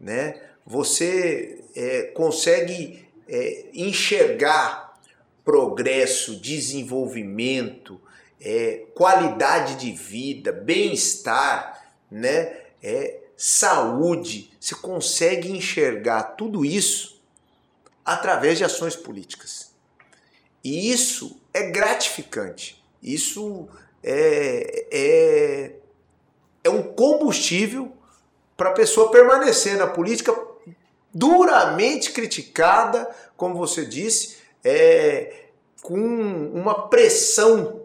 [0.00, 0.40] né?
[0.64, 5.00] Você é, consegue é, enxergar
[5.44, 8.00] progresso, desenvolvimento,
[8.40, 12.56] é, qualidade de vida, bem-estar, né?
[12.82, 14.50] É, saúde.
[14.60, 17.20] Você consegue enxergar tudo isso
[18.04, 19.72] através de ações políticas.
[20.62, 22.82] E isso é gratificante.
[23.02, 23.68] Isso
[24.02, 25.72] é, é,
[26.64, 27.92] é um combustível
[28.56, 30.36] para a pessoa permanecer na política
[31.12, 35.46] duramente criticada, como você disse, é,
[35.82, 37.82] com uma pressão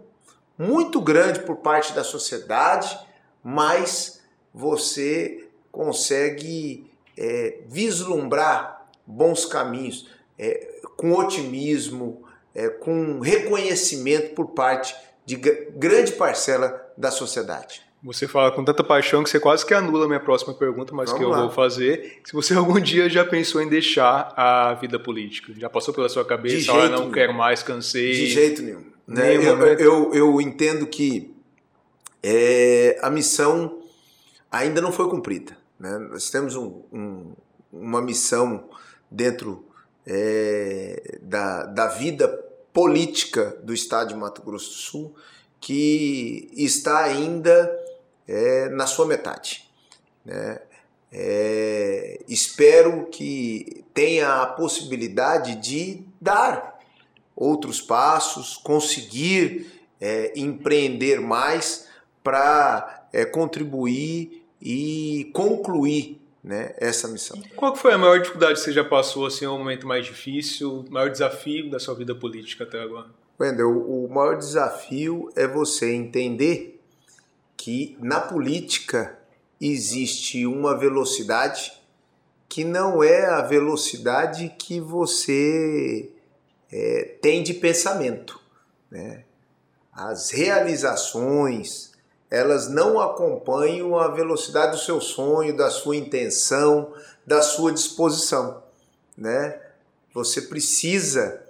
[0.57, 2.97] muito grande por parte da sociedade,
[3.43, 4.21] mas
[4.53, 14.95] você consegue é, vislumbrar bons caminhos é, com otimismo, é, com reconhecimento por parte
[15.27, 17.81] de grande parcela da sociedade.
[18.01, 21.09] Você fala com tanta paixão que você quase que anula a minha próxima pergunta, mas
[21.09, 21.41] Vamos que eu lá.
[21.41, 22.21] vou fazer.
[22.23, 26.23] Se você algum dia já pensou em deixar a vida política, já passou pela sua
[26.23, 27.11] cabeça, ah, não nenhum.
[27.11, 28.13] quero mais, cansei.
[28.13, 28.85] De jeito nenhum.
[29.05, 29.35] Né?
[29.35, 31.35] Eu, eu, eu, entendo que
[32.23, 33.81] é, a missão
[34.49, 35.57] ainda não foi cumprida.
[35.77, 35.97] Né?
[36.09, 37.33] Nós temos um, um,
[37.73, 38.69] uma missão
[39.11, 39.65] dentro
[40.05, 42.46] é, da, da vida política
[43.63, 45.15] do Estado de Mato Grosso do Sul
[45.59, 47.75] que está ainda
[48.27, 49.67] é, na sua metade.
[50.23, 50.59] Né?
[51.11, 56.79] É, espero que tenha a possibilidade de dar
[57.35, 61.87] outros passos, conseguir é, empreender mais
[62.23, 67.41] para é, contribuir e concluir né, essa missão.
[67.57, 70.91] Qual foi a maior dificuldade que você já passou, assim, o momento mais difícil, o
[70.91, 73.07] maior desafio da sua vida política até agora?
[73.37, 76.81] Wendel, o maior desafio é você entender
[77.57, 79.19] que na política
[79.59, 81.73] existe uma velocidade
[82.47, 86.09] que não é a velocidade que você
[86.71, 88.39] é, tem de pensamento.
[88.89, 89.25] Né?
[89.91, 91.91] As realizações,
[92.29, 96.93] elas não acompanham a velocidade do seu sonho, da sua intenção,
[97.25, 98.61] da sua disposição,
[99.17, 99.59] né?
[100.13, 101.41] Você precisa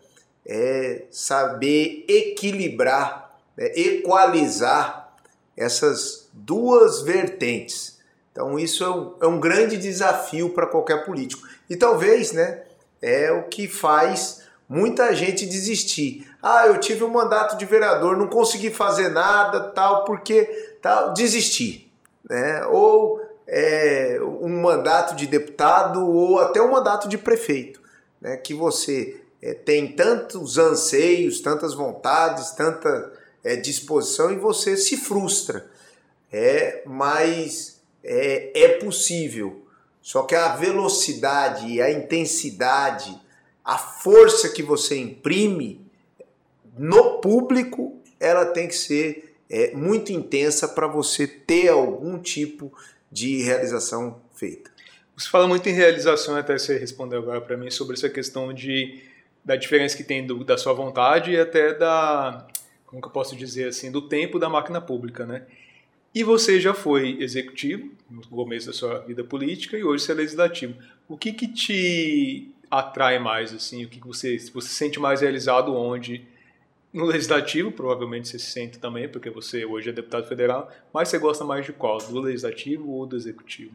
[0.46, 3.72] é, saber equilibrar, né?
[3.76, 5.16] equalizar
[5.56, 7.98] essas duas vertentes.
[8.32, 11.48] Então isso é um, é um grande desafio para qualquer político.
[11.70, 12.64] E talvez, né,
[13.02, 16.27] é o que faz muita gente desistir.
[16.42, 20.44] Ah, eu tive um mandato de vereador, não consegui fazer nada, tal, porque
[20.82, 21.92] tal, desisti,
[22.30, 22.66] né?
[22.68, 27.82] Ou é, um mandato de deputado ou até um mandato de prefeito,
[28.22, 28.38] né?
[28.38, 35.66] Que você é, tem tantos anseios, tantas vontades, tanta é, disposição e você se frustra.
[36.32, 39.66] É, mas é, é possível.
[40.02, 43.20] Só que a velocidade, a intensidade,
[43.64, 45.87] a força que você imprime
[46.78, 52.72] no público, ela tem que ser é, muito intensa para você ter algum tipo
[53.12, 54.70] de realização feita.
[55.16, 59.02] Você fala muito em realização, até você respondeu agora para mim sobre essa questão de
[59.44, 62.46] da diferença que tem do, da sua vontade e até da
[62.86, 65.44] como que eu posso dizer assim do tempo da máquina pública, né?
[66.14, 70.16] E você já foi executivo no começo da sua vida política e hoje você é
[70.16, 70.76] legislativo.
[71.08, 73.86] O que que te atrai mais assim?
[73.86, 76.28] O que, que você você se sente mais realizado onde?
[76.98, 81.20] No legislativo, provavelmente você se sente também, porque você hoje é deputado federal, mas você
[81.20, 82.00] gosta mais de qual?
[82.00, 83.72] Do legislativo ou do executivo?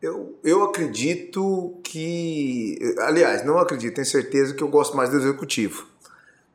[0.00, 2.78] Eu, eu acredito que.
[3.00, 5.88] Aliás, não acredito, tenho certeza que eu gosto mais do executivo.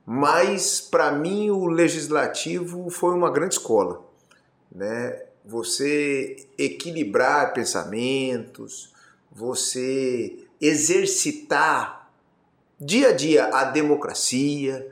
[0.03, 4.03] Mas, para mim, o legislativo foi uma grande escola.
[4.71, 5.21] Né?
[5.45, 8.91] Você equilibrar pensamentos,
[9.32, 12.10] você exercitar
[12.82, 14.91] dia a dia a democracia,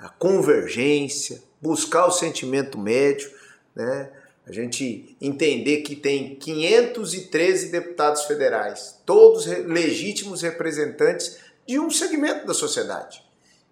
[0.00, 3.30] a convergência, buscar o sentimento médio,
[3.74, 4.10] né?
[4.46, 12.54] a gente entender que tem 513 deputados federais, todos legítimos representantes de um segmento da
[12.54, 13.22] sociedade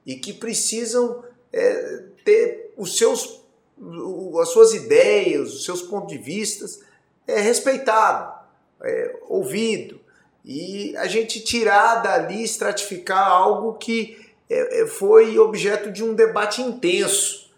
[0.06, 3.40] e que precisam é, ter os seus,
[4.40, 6.66] as suas ideias, os seus pontos de vista
[7.26, 8.38] é, respeitado,
[8.82, 9.98] é, ouvido
[10.44, 14.27] e a gente tirar dali, estratificar algo que
[14.88, 17.50] foi objeto de um debate intenso.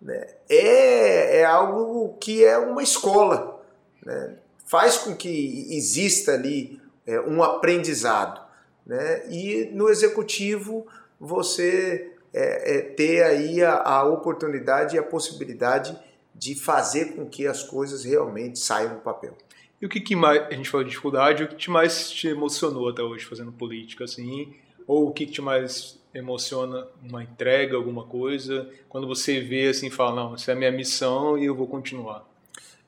[0.00, 0.26] Né?
[0.48, 3.62] É, é algo que é uma escola.
[4.04, 4.36] Né?
[4.66, 8.40] Faz com que exista ali é, um aprendizado.
[8.86, 9.28] Né?
[9.30, 10.86] E no executivo
[11.18, 15.98] você é, é, ter aí a, a oportunidade e a possibilidade
[16.34, 19.36] de fazer com que as coisas realmente saiam do papel.
[19.80, 22.28] E o que, que mais, a gente falou de dificuldade, o que te mais te
[22.28, 24.54] emocionou até hoje fazendo política, assim?
[24.86, 29.90] Ou o que, que te mais emociona uma entrega, alguma coisa, quando você vê assim
[29.90, 32.26] fala, não, essa é a minha missão e eu vou continuar?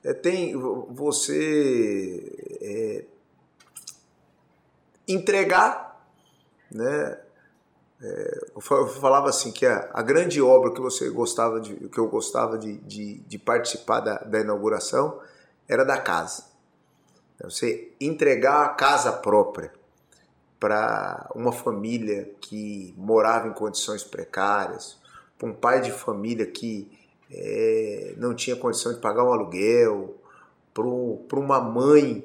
[0.03, 3.05] É, tem você é,
[5.07, 6.05] entregar,
[6.69, 7.19] né?
[8.01, 12.09] É, eu falava assim que a, a, grande obra que você gostava de, que eu
[12.09, 15.21] gostava de, de, de participar da, da inauguração
[15.69, 16.51] era da casa.
[17.41, 19.71] Você entregar a casa própria
[20.63, 24.97] para uma família que morava em condições precárias,
[25.37, 26.87] para um pai de família que
[27.29, 30.15] é, não tinha condição de pagar um aluguel,
[30.73, 32.23] para uma mãe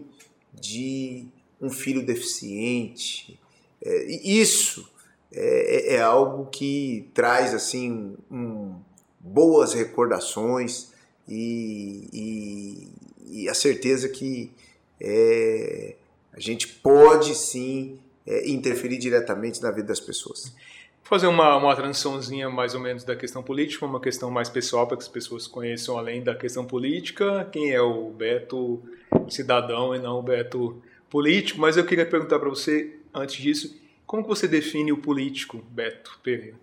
[0.55, 1.27] de
[1.61, 3.37] um filho deficiente.
[3.85, 4.89] É, isso
[5.33, 8.77] é, é, é, algo que traz assim um,
[9.19, 10.93] boas recordações
[11.27, 14.53] e, e, e, a certeza que
[15.01, 15.97] é,
[16.33, 17.99] a gente pode sim
[18.29, 20.55] é, interferir diretamente na vida das pessoas.
[21.03, 24.87] Vou fazer uma, uma transiçãozinha mais ou menos da questão política, uma questão mais pessoal
[24.87, 28.83] para que as pessoas conheçam além da questão política, quem é o Beto
[29.31, 30.77] cidadão e não o Beto
[31.09, 36.21] político, mas eu queria perguntar para você, antes disso, como você define o político Beto
[36.23, 36.57] Pereira?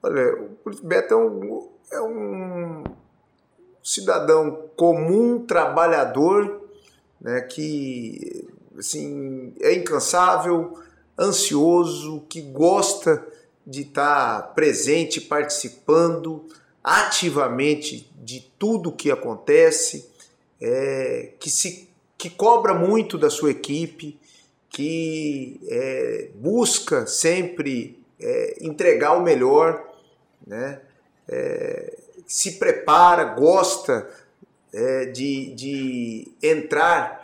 [0.00, 2.84] Olha, o Beto é um, é um
[3.82, 6.68] cidadão comum, trabalhador,
[7.20, 8.46] né, que
[8.78, 10.78] assim, é incansável,
[11.18, 13.26] ansioso, que gosta
[13.66, 16.44] de estar presente, participando
[16.82, 20.08] ativamente de tudo que acontece,
[20.60, 24.18] é, que se que cobra muito da sua equipe,
[24.70, 29.92] que é, busca sempre é, entregar o melhor,
[30.46, 30.80] né?
[31.28, 34.08] É, se prepara, gosta
[34.72, 37.23] é, de, de entrar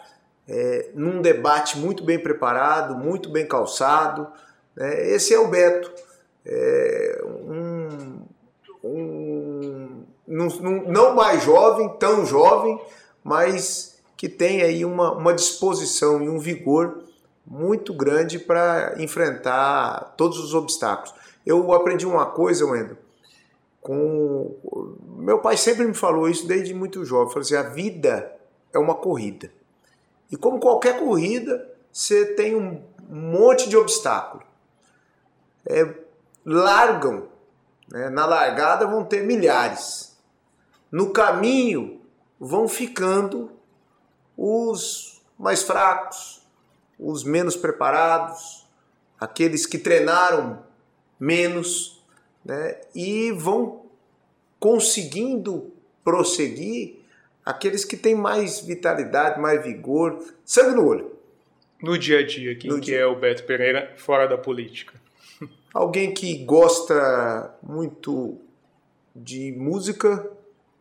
[0.51, 4.27] é, num debate muito bem preparado, muito bem calçado.
[4.75, 5.11] Né?
[5.11, 5.93] Esse é o Beto.
[6.45, 8.27] É um,
[8.83, 10.49] um, não,
[10.89, 12.81] não mais jovem, tão jovem,
[13.23, 17.05] mas que tem aí uma, uma disposição e um vigor
[17.47, 21.15] muito grande para enfrentar todos os obstáculos.
[21.47, 22.97] Eu aprendi uma coisa, Wendel,
[23.81, 24.57] com
[25.17, 28.33] meu pai sempre me falou isso desde muito jovem, falou assim, a vida
[28.73, 29.51] é uma corrida.
[30.31, 34.45] E como qualquer corrida, você tem um monte de obstáculo.
[35.67, 35.95] É,
[36.45, 37.29] largam,
[37.89, 38.09] né?
[38.09, 40.17] na largada vão ter milhares.
[40.91, 42.01] No caminho
[42.39, 43.51] vão ficando
[44.37, 46.47] os mais fracos,
[46.99, 48.67] os menos preparados,
[49.19, 50.63] aqueles que treinaram
[51.19, 52.03] menos,
[52.45, 52.81] né?
[52.95, 53.87] e vão
[54.59, 55.73] conseguindo
[56.05, 57.00] prosseguir
[57.51, 61.11] aqueles que têm mais vitalidade, mais vigor, sangue no olho.
[61.83, 63.01] No dia a dia, quem no que dia...
[63.01, 64.95] é o Beto Pereira fora da política?
[65.75, 68.39] Alguém que gosta muito
[69.15, 70.31] de música,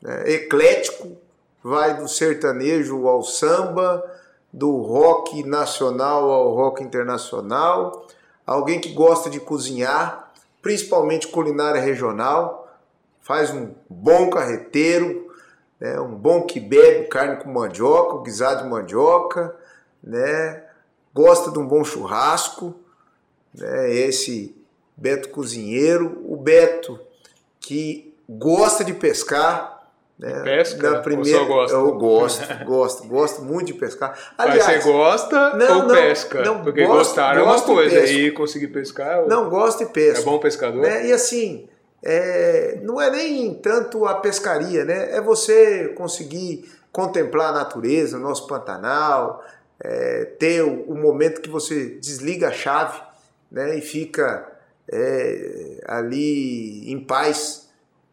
[0.01, 1.17] né, eclético,
[1.63, 4.03] vai do sertanejo ao samba,
[4.51, 8.07] do rock nacional ao rock internacional.
[8.45, 12.67] Alguém que gosta de cozinhar, principalmente culinária regional,
[13.21, 15.28] faz um bom carreteiro,
[15.79, 19.55] né, um bom que bebe carne com mandioca, guisado de mandioca,
[20.03, 20.63] né,
[21.13, 22.75] gosta de um bom churrasco,
[23.53, 24.55] né, esse
[24.95, 26.99] Beto cozinheiro, o Beto
[27.59, 29.79] que gosta de pescar,
[30.19, 30.41] né?
[30.43, 30.91] Pesca?
[30.91, 31.77] Na primeira, gosta?
[31.77, 34.19] Eu gosto, gosto, gosto muito de pescar.
[34.37, 36.41] Aliás, Mas você gosta não, ou não, pesca?
[36.41, 39.25] Não, Porque gosto, gostar é uma coisa, e conseguir pescar...
[39.27, 40.21] Não, gosto e pesco.
[40.21, 40.81] É bom pescador?
[40.81, 41.07] Né?
[41.07, 41.69] E assim,
[42.03, 45.15] é, não é nem tanto a pescaria, né?
[45.15, 49.43] É você conseguir contemplar a natureza, o nosso Pantanal,
[49.79, 53.01] é, ter o, o, momento que você desliga a chave
[53.51, 53.77] né?
[53.77, 54.51] e fica
[54.91, 57.69] é, ali em paz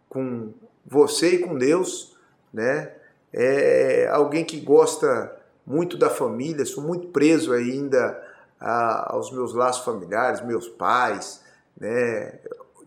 [0.08, 0.52] com
[0.84, 2.16] você e com Deus,
[2.52, 2.92] né?
[3.32, 5.34] É alguém que gosta
[5.66, 8.22] muito da família, sou muito preso ainda
[8.58, 11.42] a, aos meus laços familiares, meus pais,
[11.78, 12.38] né?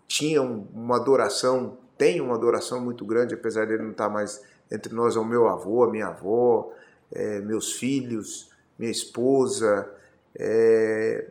[0.10, 5.16] Tinha uma adoração, tem uma adoração muito grande, apesar dele não estar mais entre nós,
[5.16, 6.72] ao meu avô, a minha avó,
[7.12, 9.88] é, meus filhos, minha esposa,
[10.36, 11.28] é,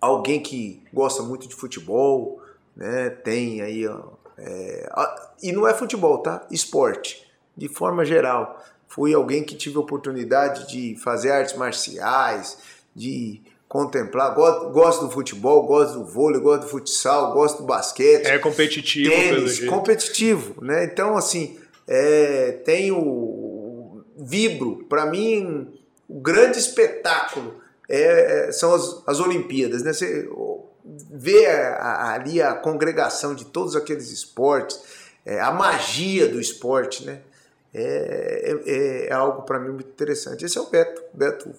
[0.00, 2.40] alguém que gosta muito de futebol,
[2.76, 3.10] né?
[3.10, 3.84] Tem aí
[4.38, 4.88] é,
[5.42, 6.46] e não é futebol, tá?
[6.50, 8.64] Esporte, de forma geral.
[8.86, 12.58] Fui alguém que tive a oportunidade de fazer artes marciais,
[12.94, 13.42] de
[13.76, 14.34] contemplar.
[14.34, 18.24] Gosto, gosto do futebol, gosto do vôlei, gosto do futsal, gosto do basquete.
[18.24, 20.84] É competitivo, tênis, competitivo, né?
[20.84, 24.86] Então, assim, é, tenho vibro.
[24.88, 29.92] Para mim, o grande espetáculo é, são as, as Olimpíadas, né?
[29.92, 30.26] Você,
[31.10, 34.80] ver a, ali a congregação de todos aqueles esportes,
[35.26, 37.20] é, a magia do esporte, né?
[37.74, 40.46] É, é, é algo para mim muito interessante.
[40.46, 41.50] Esse é o Beto, Beto,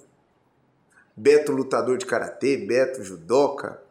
[1.18, 3.82] Beto lutador de karatê, Beto judoca.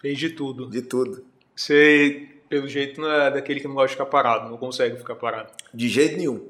[0.00, 0.70] Fez de tudo.
[0.70, 1.22] De tudo.
[1.54, 5.14] Você, pelo jeito, não é daquele que não gosta de ficar parado, não consegue ficar
[5.14, 5.52] parado.
[5.74, 6.48] De jeito nenhum.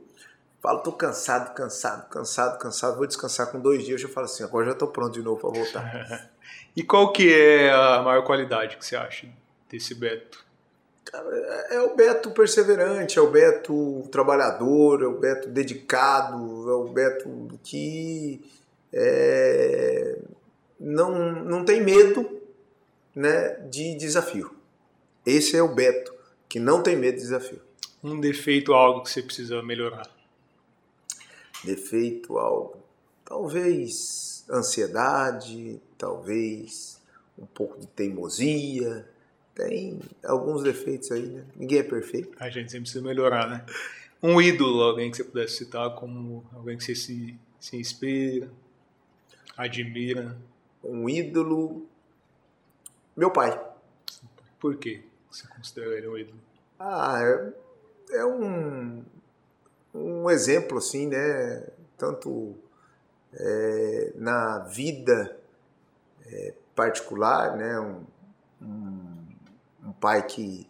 [0.62, 4.00] Falo, tô cansado, cansado, cansado, cansado, vou descansar com dois dias.
[4.00, 6.30] Eu falo assim, agora já tô pronto de novo para voltar.
[6.74, 9.28] E qual que é a maior qualidade que você acha
[9.68, 10.42] desse Beto?
[11.12, 16.36] É, é o Beto perseverante, é o Beto trabalhador, é o Beto dedicado,
[16.70, 18.42] é o Beto que
[18.92, 20.18] é,
[20.78, 22.40] não, não tem medo
[23.14, 24.54] né, de desafio.
[25.24, 26.12] Esse é o Beto,
[26.48, 27.60] que não tem medo de desafio.
[28.02, 30.08] Um defeito, algo que você precisa melhorar?
[31.64, 32.76] Defeito, algo.
[33.24, 37.00] Talvez ansiedade, talvez
[37.38, 39.08] um pouco de teimosia.
[39.54, 41.44] Tem alguns defeitos aí, né?
[41.54, 42.36] Ninguém é perfeito.
[42.40, 43.64] A gente sempre precisa melhorar, né?
[44.22, 48.50] Um ídolo, alguém que você pudesse citar como alguém que você se, se inspira,
[49.62, 50.36] admira.
[50.82, 51.86] Um ídolo.
[53.16, 53.60] Meu pai.
[54.58, 56.38] Por que você considera ele um ídolo?
[56.78, 59.04] Ah, é, é um,
[59.94, 61.66] um exemplo, assim, né?
[61.96, 62.54] Tanto
[63.32, 65.36] é, na vida
[66.26, 67.78] é, particular, né?
[67.78, 68.04] Um,
[68.60, 70.66] um, um, pai que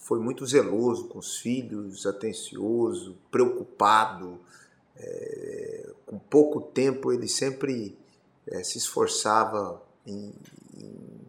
[0.00, 4.40] foi muito zeloso com os filhos, atencioso, preocupado.
[4.96, 7.98] É, com pouco tempo ele sempre
[8.48, 10.32] é, se esforçava em,
[10.76, 11.20] em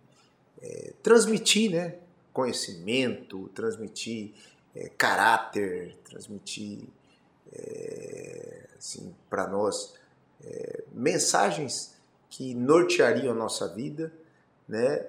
[0.62, 1.96] é, transmitir né?
[2.34, 4.34] conhecimento, transmitir
[4.76, 6.88] é, caráter, transmitir
[8.78, 9.94] assim, para nós
[10.92, 11.96] mensagens
[12.30, 14.12] que norteariam a nossa vida,
[14.68, 15.08] né?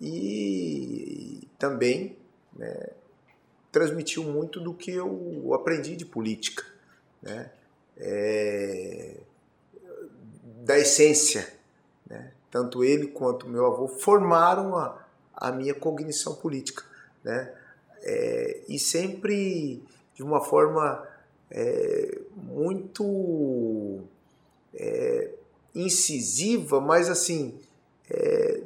[0.00, 2.16] E, também
[2.52, 2.90] né,
[3.70, 6.64] transmitiu muito do que eu aprendi de política,
[7.22, 7.50] né?
[7.96, 9.20] É,
[10.64, 11.46] da essência.
[12.08, 12.32] Né?
[12.50, 15.06] Tanto ele quanto meu avô formaram a,
[15.36, 16.82] a minha cognição política.
[17.22, 17.52] Né?
[18.02, 19.82] É, e sempre
[20.14, 21.06] de uma forma
[21.50, 24.00] é, muito
[24.74, 25.30] é,
[25.74, 27.58] incisiva, mas assim,
[28.10, 28.62] é,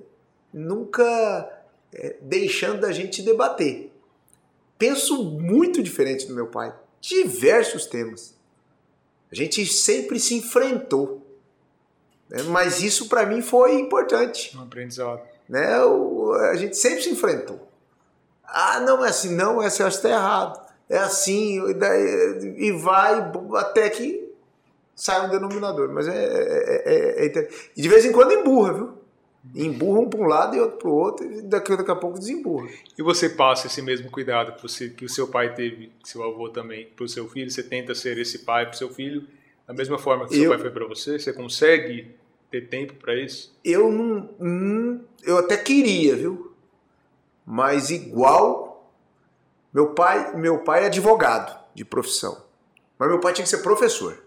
[0.53, 3.91] nunca é, deixando a gente debater.
[4.79, 8.37] Penso muito diferente do meu pai, diversos temas.
[9.33, 11.28] A gente sempre se enfrentou.
[12.29, 12.43] Né?
[12.45, 14.57] Mas isso para mim foi importante.
[14.57, 15.21] Um aprendizado.
[15.49, 15.83] Né?
[15.85, 17.67] O, a gente sempre se enfrentou.
[18.45, 20.69] Ah, não é assim, não, essa eu acho que está errado.
[20.89, 21.61] É assim,
[22.57, 24.33] e vai até que
[24.95, 25.91] sai um denominador.
[25.93, 28.99] Mas é, é, é, é, E de vez em quando emburra, viu?
[29.55, 32.19] Emburra um para um lado e outro para o outro, e daqui, daqui a pouco
[32.19, 32.69] desemburra.
[32.99, 36.23] E você passa esse mesmo cuidado que, você, que o seu pai teve, que seu
[36.23, 37.51] avô também, para o seu filho?
[37.51, 39.27] Você tenta ser esse pai para o seu filho
[39.69, 41.19] da mesma forma que eu, seu pai foi para você?
[41.19, 42.17] Você consegue
[42.51, 43.55] ter tempo para isso?
[43.63, 46.55] Eu não, hum, eu até queria, viu?
[47.45, 48.91] Mas igual
[49.73, 52.43] meu pai, meu pai é advogado de profissão.
[52.99, 54.25] Mas meu pai tinha que ser professor.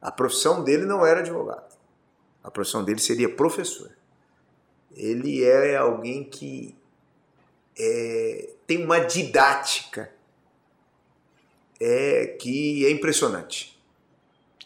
[0.00, 1.76] A profissão dele não era advogado.
[2.42, 3.90] A profissão dele seria professor.
[4.92, 6.76] Ele é alguém que
[7.76, 10.12] é, tem uma didática
[11.80, 13.79] é, que é impressionante.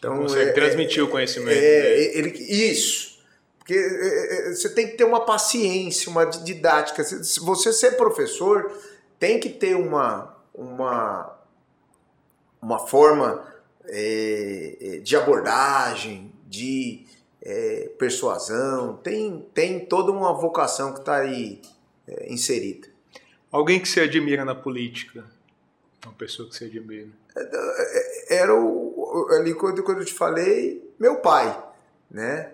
[0.05, 1.57] Então, Consegue é, transmitir o conhecimento.
[1.57, 3.17] É, ele, isso.
[3.57, 7.03] Porque é, é, é, você tem que ter uma paciência, uma didática.
[7.03, 8.71] Se você ser professor,
[9.17, 11.35] tem que ter uma, uma,
[12.61, 13.51] uma forma
[13.85, 17.03] é, de abordagem, de
[17.41, 21.63] é, persuasão, tem, tem toda uma vocação que está aí
[22.07, 22.87] é, inserida.
[23.51, 25.25] Alguém que você admira na política?
[26.05, 27.07] Uma pessoa que você admira?
[28.29, 28.84] Era o,
[29.31, 31.63] ali quando, quando eu te falei, meu pai,
[32.09, 32.51] né?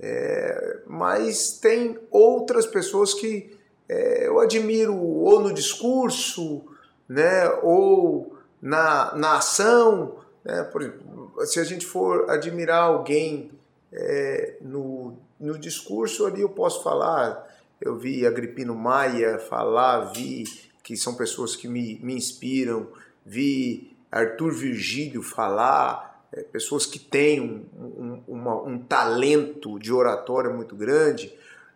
[0.00, 3.56] É, mas tem outras pessoas que
[3.88, 6.62] é, eu admiro ou no discurso,
[7.08, 7.48] né?
[7.62, 10.62] Ou na, na ação, né?
[10.64, 13.50] Por exemplo, se a gente for admirar alguém
[13.92, 17.46] é, no, no discurso ali eu posso falar,
[17.80, 20.44] eu vi Agripino Maia falar, vi
[20.82, 22.88] que são pessoas que me, me inspiram,
[23.24, 30.50] vi Arthur Virgílio falar, é, pessoas que têm um, um, uma, um, talento de oratória
[30.50, 31.32] muito grande.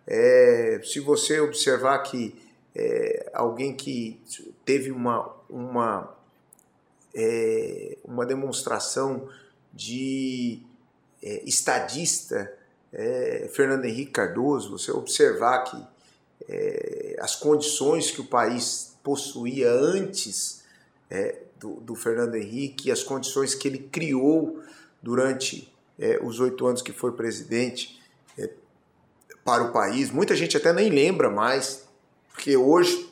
[0.06, 2.34] É, se você observar que
[2.74, 4.20] é, alguém que
[4.64, 6.14] teve uma, uma,
[7.14, 9.28] é, uma demonstração
[9.72, 10.60] de
[11.22, 12.52] é, estadista
[12.92, 15.92] é, Fernando Henrique Cardoso, você observar que
[17.20, 20.62] as condições que o país possuía antes
[21.62, 24.60] do, do, Fernando Henrique e as condições que ele criou
[25.00, 28.02] durante é, os oito anos que foi presidente
[28.36, 28.50] é,
[29.44, 30.10] para o país.
[30.10, 31.86] Muita gente até nem lembra mais,
[32.32, 33.08] porque hoje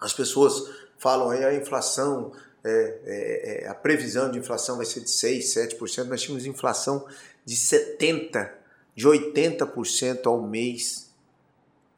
[0.00, 2.32] as pessoas falam aí a inflação
[2.64, 7.06] é, é, é, a previsão de inflação vai ser de 6, 7%, nós tínhamos inflação
[7.44, 8.50] de 70%,
[8.92, 11.08] de 80% ao mês.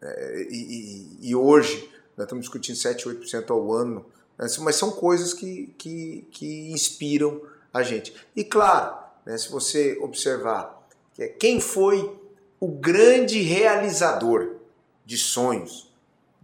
[0.03, 4.05] É, e, e, hoje nós estamos discutindo 7, 8% ao ano.
[4.39, 4.47] Né?
[4.61, 8.15] Mas são coisas que, que, que inspiram a gente.
[8.35, 10.87] E claro, né, se você observar
[11.19, 12.17] é, quem foi
[12.61, 14.57] o grande realizador
[15.05, 15.93] de sonhos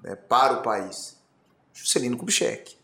[0.03, 1.16] né, para o país,
[1.72, 2.76] Juscelino Kubitschek.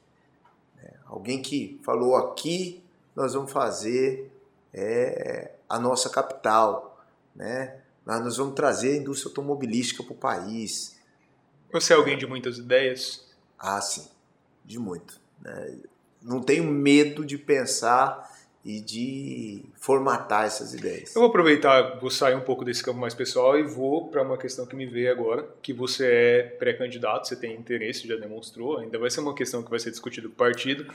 [1.07, 2.81] Alguém que falou aqui
[3.15, 4.31] nós vamos fazer
[4.73, 7.05] é, a nossa capital,
[7.35, 7.81] né?
[8.07, 10.97] Nós vamos trazer a indústria automobilística para o país.
[11.73, 13.27] Você é alguém de muitas ideias?
[13.59, 14.09] Ah, sim,
[14.71, 15.21] de muito.
[15.43, 15.79] Né?
[16.23, 18.31] Não tenho medo de pensar
[18.65, 21.15] e de formatar essas ideias.
[21.15, 24.37] Eu vou aproveitar, vou sair um pouco desse campo mais pessoal e vou para uma
[24.37, 28.99] questão que me veio agora, que você é pré-candidato, você tem interesse, já demonstrou, ainda
[28.99, 30.87] vai ser uma questão que vai ser discutida no partido,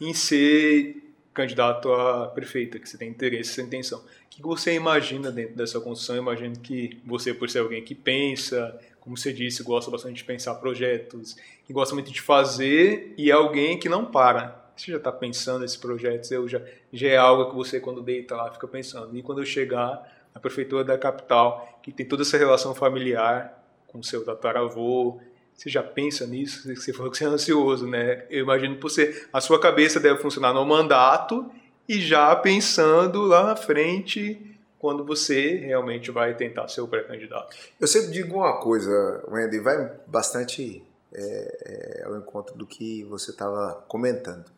[0.00, 0.96] em ser
[1.32, 4.00] candidato a prefeita, que você tem interesse, essa intenção.
[4.00, 6.16] O que você imagina dentro dessa construção?
[6.16, 10.24] Eu imagino que você, por ser alguém que pensa, como você disse, gosta bastante de
[10.24, 11.36] pensar projetos,
[11.70, 15.76] gosta muito de fazer e é alguém que não para você já está pensando nesses
[15.76, 16.60] projetos, eu já,
[16.92, 19.16] já é algo que você, quando deita lá, fica pensando.
[19.16, 20.02] E quando eu chegar
[20.34, 25.20] na prefeitura da capital, que tem toda essa relação familiar com seu tataravô,
[25.54, 26.74] você já pensa nisso?
[26.74, 28.24] Você falou que você é ansioso, né?
[28.30, 31.50] Eu imagino que você, a sua cabeça deve funcionar no mandato
[31.88, 34.51] e já pensando lá na frente
[34.82, 37.56] quando você realmente vai tentar ser o pré-candidato.
[37.80, 43.30] Eu sempre digo uma coisa, Wendy, vai bastante é, é, ao encontro do que você
[43.30, 44.50] estava comentando.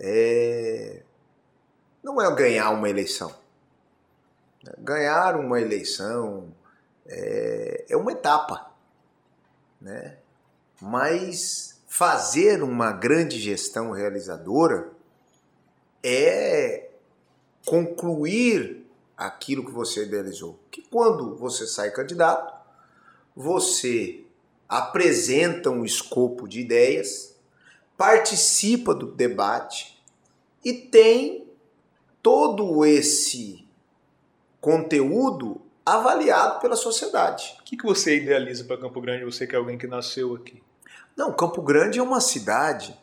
[0.00, 1.02] É,
[2.02, 3.32] não é ganhar uma eleição.
[4.78, 6.52] Ganhar uma eleição
[7.06, 8.68] é, é uma etapa,
[9.80, 10.16] né?
[10.80, 14.90] mas fazer uma grande gestão realizadora
[16.02, 16.90] é
[17.64, 18.81] concluir
[19.26, 20.58] aquilo que você idealizou.
[20.70, 22.52] Que quando você sai candidato,
[23.34, 24.24] você
[24.68, 27.36] apresenta um escopo de ideias,
[27.96, 30.00] participa do debate
[30.64, 31.46] e tem
[32.22, 33.66] todo esse
[34.60, 37.56] conteúdo avaliado pela sociedade.
[37.60, 40.62] O que, que você idealiza para Campo Grande, você que é alguém que nasceu aqui?
[41.16, 42.98] Não, Campo Grande é uma cidade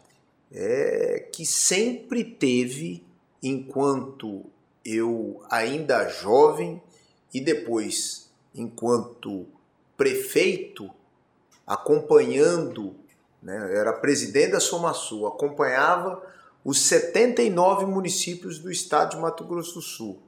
[0.51, 3.05] é, que sempre teve,
[3.43, 4.45] enquanto
[4.95, 6.81] eu ainda jovem
[7.33, 9.45] e depois enquanto
[9.95, 10.89] prefeito,
[11.65, 12.95] acompanhando,
[13.41, 16.21] né, era presidente da Somasul, acompanhava
[16.63, 20.19] os 79 municípios do estado de Mato Grosso do Sul,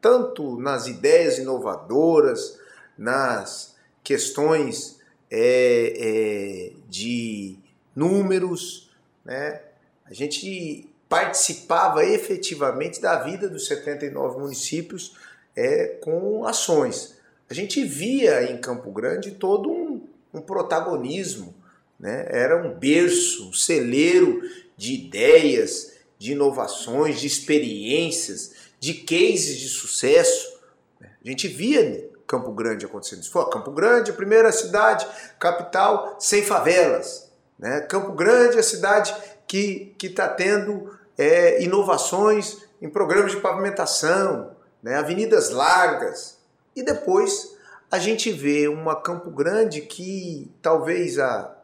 [0.00, 2.58] tanto nas ideias inovadoras,
[2.96, 5.00] nas questões
[5.30, 7.58] é, é, de
[7.94, 8.90] números,
[9.24, 9.62] né?
[10.04, 15.16] A gente participava efetivamente da vida dos 79 municípios
[15.56, 17.16] é, com ações.
[17.50, 21.52] A gente via em Campo Grande todo um, um protagonismo,
[21.98, 22.26] né?
[22.28, 24.40] era um berço, um celeiro
[24.76, 30.60] de ideias, de inovações, de experiências, de cases de sucesso.
[31.02, 33.32] A gente via Campo Grande acontecendo isso.
[33.32, 35.08] Foi Campo Grande, a primeira cidade,
[35.40, 37.28] capital sem favelas.
[37.58, 37.80] Né?
[37.80, 39.12] Campo Grande é a cidade
[39.48, 44.52] que está tendo é, inovações em programas de pavimentação,
[44.82, 44.96] né?
[44.96, 46.38] avenidas largas.
[46.74, 47.56] E depois
[47.90, 51.56] a gente vê uma Campo Grande que talvez há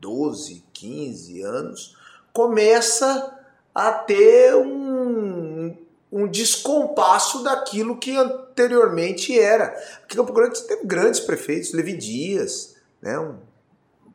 [0.00, 1.96] 12, 15 anos
[2.32, 3.32] começa
[3.74, 5.76] a ter um,
[6.12, 9.68] um descompasso daquilo que anteriormente era.
[10.00, 13.18] Porque Campo Grande teve grandes prefeitos, Levi Dias, né?
[13.18, 13.36] um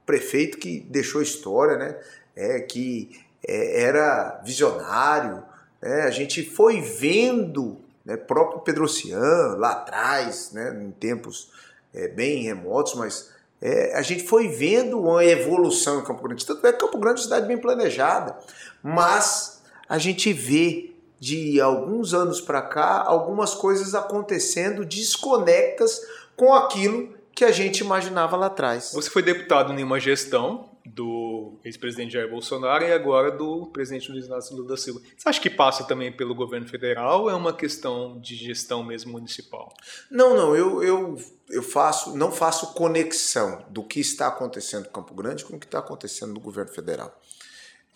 [0.06, 1.99] prefeito que deixou história, né?
[2.36, 5.43] É, que é, era visionário.
[5.81, 6.03] Né?
[6.03, 8.17] A gente foi vendo, né?
[8.17, 10.81] próprio Pedrocian lá atrás, né?
[10.83, 11.51] em tempos
[11.93, 13.31] é, bem remotos, mas
[13.61, 16.45] é, a gente foi vendo uma evolução em Campo Grande.
[16.45, 18.37] Tanto é que Campo Grande é uma cidade bem planejada,
[18.81, 26.01] mas a gente vê de alguns anos para cá algumas coisas acontecendo desconectas
[26.35, 28.91] com aquilo que a gente imaginava lá atrás.
[28.93, 34.25] Você foi deputado em uma gestão do ex-presidente Jair Bolsonaro e agora do presidente Luiz
[34.25, 35.01] Inácio Lula da Silva.
[35.15, 39.11] Você acha que passa também pelo governo federal ou é uma questão de gestão mesmo
[39.11, 39.73] municipal?
[40.09, 45.13] Não, não, eu, eu, eu faço, não faço conexão do que está acontecendo no Campo
[45.13, 47.19] Grande com o que está acontecendo no governo federal.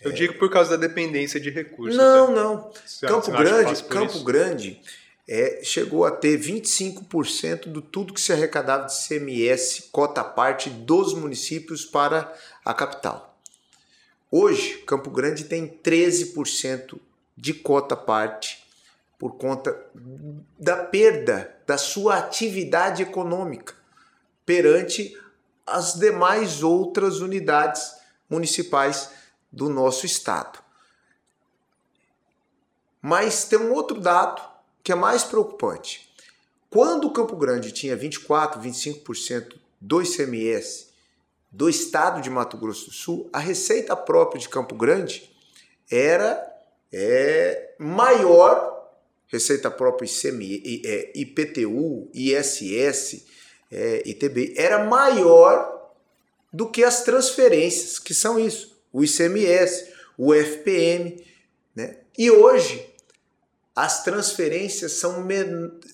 [0.01, 0.13] Eu é...
[0.13, 1.97] digo por causa da dependência de recursos.
[1.97, 2.33] Não, até.
[2.33, 2.71] não.
[3.01, 4.81] Campo Grande, Campo Grande
[5.27, 11.13] é, chegou a ter 25% do tudo que se arrecadava de CMS, cota parte dos
[11.13, 12.31] municípios para
[12.65, 13.37] a capital.
[14.31, 16.99] Hoje, Campo Grande tem 13%
[17.37, 18.65] de cota parte
[19.19, 19.79] por conta
[20.59, 23.75] da perda da sua atividade econômica
[24.45, 25.17] perante
[25.65, 27.95] as demais outras unidades
[28.29, 29.11] municipais
[29.51, 30.59] do nosso estado.
[33.01, 34.41] Mas tem um outro dado
[34.83, 36.11] que é mais preocupante.
[36.69, 40.94] Quando o Campo Grande tinha 24, 25% do ICMS
[41.55, 45.31] do estado de Mato Grosso do Sul, a receita própria de Campo Grande
[45.89, 46.45] era
[46.91, 48.91] é, maior,
[49.27, 53.25] receita própria ICMI, é, IPTU, ISS,
[53.71, 55.93] é, ITB, era maior
[56.51, 61.25] do que as transferências, que são isso, o ICMS, o FPM.
[61.73, 61.99] Né?
[62.17, 62.85] E hoje,
[63.73, 65.25] as transferências são,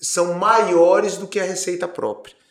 [0.00, 2.41] são maiores do que a receita própria.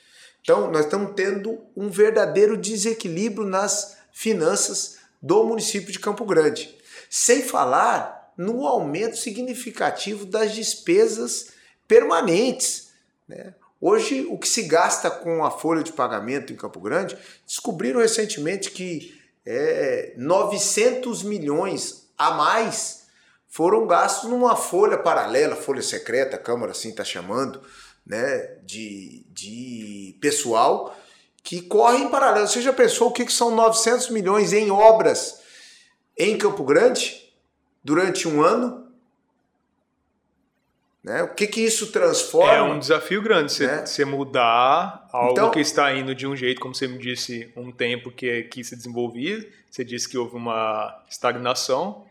[0.42, 6.76] Então, nós estamos tendo um verdadeiro desequilíbrio nas finanças do município de Campo Grande.
[7.10, 11.50] Sem falar no aumento significativo das despesas
[11.88, 12.90] permanentes.
[13.28, 13.54] Né?
[13.80, 18.72] Hoje, o que se gasta com a folha de pagamento em Campo Grande, descobriram recentemente
[18.72, 23.02] que é, 900 milhões a mais
[23.48, 27.62] foram gastos numa folha paralela, folha secreta, a Câmara assim está chamando,
[28.06, 30.96] né, de, de pessoal
[31.44, 32.48] que corre em paralelo.
[32.48, 35.42] Você já pensou o que, que são 900 milhões em obras
[36.18, 37.30] em Campo Grande
[37.84, 38.92] durante um ano?
[41.04, 41.24] Né?
[41.24, 42.54] O que, que isso transforma?
[42.54, 43.86] É um desafio grande você, né?
[43.86, 47.72] você mudar algo então, que está indo de um jeito, como você me disse, um
[47.72, 49.48] tempo que, que se desenvolvia.
[49.70, 52.06] Você disse que houve uma estagnação.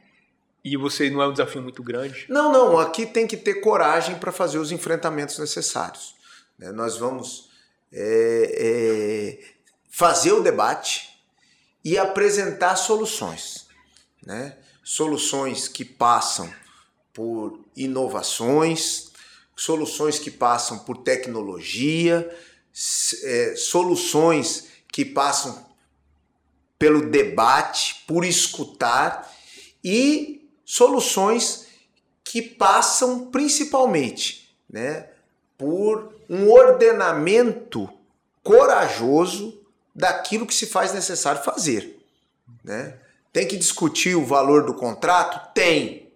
[0.64, 2.26] E você não é um desafio muito grande?
[2.28, 2.78] Não, não.
[2.78, 6.14] Aqui tem que ter coragem para fazer os enfrentamentos necessários.
[6.58, 6.70] Né?
[6.70, 7.50] Nós vamos
[7.92, 9.38] é, é,
[9.88, 11.08] fazer o debate
[11.82, 13.66] e apresentar soluções.
[14.24, 14.56] Né?
[14.84, 16.52] Soluções que passam
[17.12, 19.10] por inovações,
[19.56, 22.30] soluções que passam por tecnologia,
[23.24, 25.66] é, soluções que passam
[26.78, 29.30] pelo debate, por escutar
[29.82, 30.39] e
[30.70, 31.66] soluções
[32.22, 35.08] que passam principalmente né,
[35.58, 37.90] por um ordenamento
[38.40, 39.60] corajoso
[39.92, 41.98] daquilo que se faz necessário fazer.
[42.62, 42.96] Né?
[43.32, 45.52] Tem que discutir o valor do contrato?
[45.52, 46.08] Tem.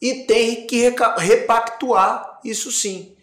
[0.00, 3.14] E tem que repactuar isso sim.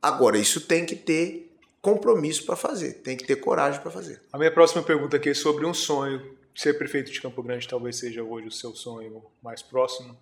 [0.00, 1.52] Agora, isso tem que ter
[1.82, 4.22] compromisso para fazer, tem que ter coragem para fazer.
[4.32, 6.43] A minha próxima pergunta aqui é sobre um sonho.
[6.54, 10.16] Ser prefeito de Campo Grande talvez seja hoje o seu sonho mais próximo?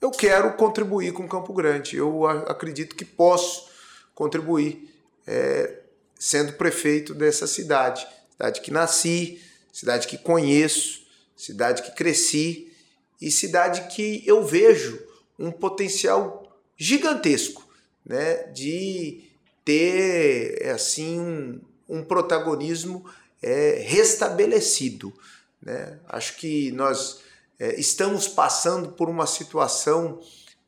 [0.00, 1.96] Eu quero contribuir com Campo Grande.
[1.96, 3.70] Eu acredito que posso
[4.12, 4.92] contribuir
[5.26, 5.82] é,
[6.18, 8.06] sendo prefeito dessa cidade.
[8.32, 9.40] Cidade que nasci,
[9.72, 11.06] cidade que conheço,
[11.36, 12.72] cidade que cresci
[13.20, 15.00] e cidade que eu vejo
[15.38, 17.68] um potencial gigantesco,
[18.04, 19.24] né, de
[19.64, 23.04] ter assim um, um protagonismo
[23.42, 25.12] é, restabelecido.
[25.60, 25.98] Né?
[26.08, 27.20] Acho que nós
[27.58, 30.20] é, estamos passando por uma situação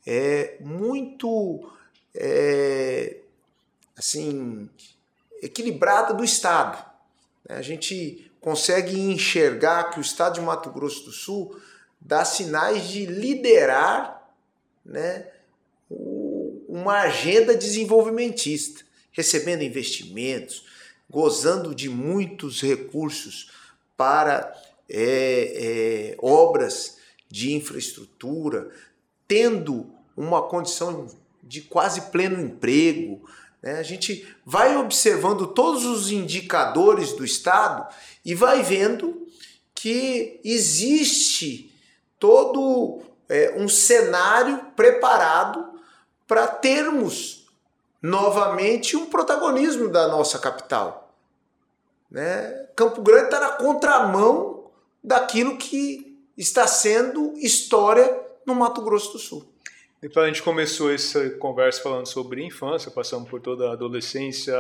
[0.07, 1.71] é, muito
[2.15, 3.17] é,
[3.97, 4.69] assim
[5.43, 6.85] equilibrada do Estado.
[7.49, 7.57] Né?
[7.57, 11.61] A gente consegue enxergar que o Estado de Mato Grosso do Sul
[12.01, 14.29] dá sinais de liderar
[14.85, 15.29] né,
[15.89, 20.65] uma agenda desenvolvimentista, recebendo investimentos,
[21.13, 23.51] gozando de muitos recursos
[23.97, 24.57] para
[24.89, 26.97] é, é, obras
[27.31, 28.71] de infraestrutura,
[29.29, 31.07] tendo uma condição
[31.43, 33.29] de quase pleno emprego.
[33.63, 33.79] Né?
[33.79, 37.95] A gente vai observando todos os indicadores do Estado
[38.25, 39.27] e vai vendo
[39.75, 41.71] que existe
[42.19, 45.79] todo é, um cenário preparado
[46.27, 47.47] para termos
[48.01, 51.02] novamente um protagonismo da nossa capital.
[52.13, 52.67] Né?
[52.77, 54.71] Campo Grande está na contramão
[55.03, 59.49] daquilo que está sendo história no Mato Grosso do Sul.
[60.03, 64.55] Então a gente começou essa conversa falando sobre infância, passamos por toda a adolescência,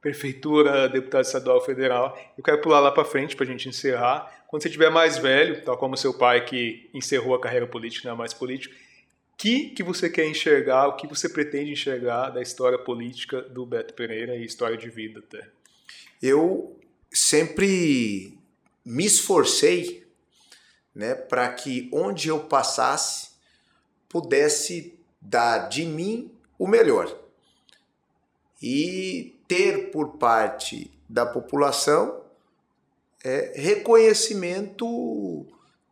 [0.00, 2.18] prefeitura, deputado estadual, federal.
[2.36, 4.44] Eu quero pular lá para frente para a gente encerrar.
[4.48, 8.16] Quando você tiver mais velho, tal como seu pai que encerrou a carreira política, não
[8.16, 8.74] é mais político,
[9.38, 13.94] que que você quer enxergar, o que você pretende enxergar da história política do Beto
[13.94, 15.48] Pereira e história de vida até?
[16.22, 16.78] Eu
[17.12, 18.38] sempre
[18.84, 20.06] me esforcei,
[20.94, 23.30] né, para que onde eu passasse
[24.08, 27.18] pudesse dar de mim o melhor.
[28.60, 32.22] E ter por parte da população
[33.24, 35.46] é, reconhecimento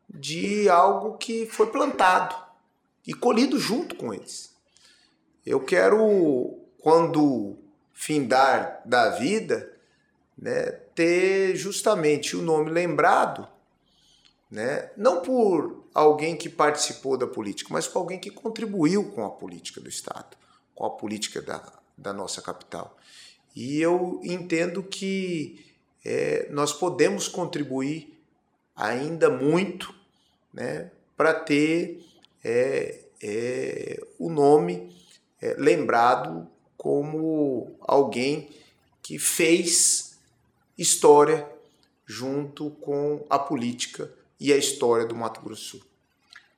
[0.09, 2.35] de algo que foi plantado
[3.07, 4.55] e colhido junto com eles.
[5.45, 7.57] Eu quero, quando
[7.93, 9.69] findar da vida,
[10.41, 13.47] né, ter justamente o nome lembrado,
[14.51, 19.30] né, não por alguém que participou da política, mas por alguém que contribuiu com a
[19.30, 20.36] política do Estado,
[20.74, 22.97] com a política da, da nossa capital.
[23.55, 25.66] E eu entendo que
[26.05, 28.18] é, nós podemos contribuir
[28.74, 29.95] ainda muito
[30.53, 32.03] né, para ter
[32.43, 34.91] é, é, o nome
[35.43, 38.49] é, lembrado como alguém
[39.03, 40.09] que fez
[40.81, 41.47] história
[42.07, 44.11] junto com a política
[44.41, 45.81] e a história do Mato Grosso Sul.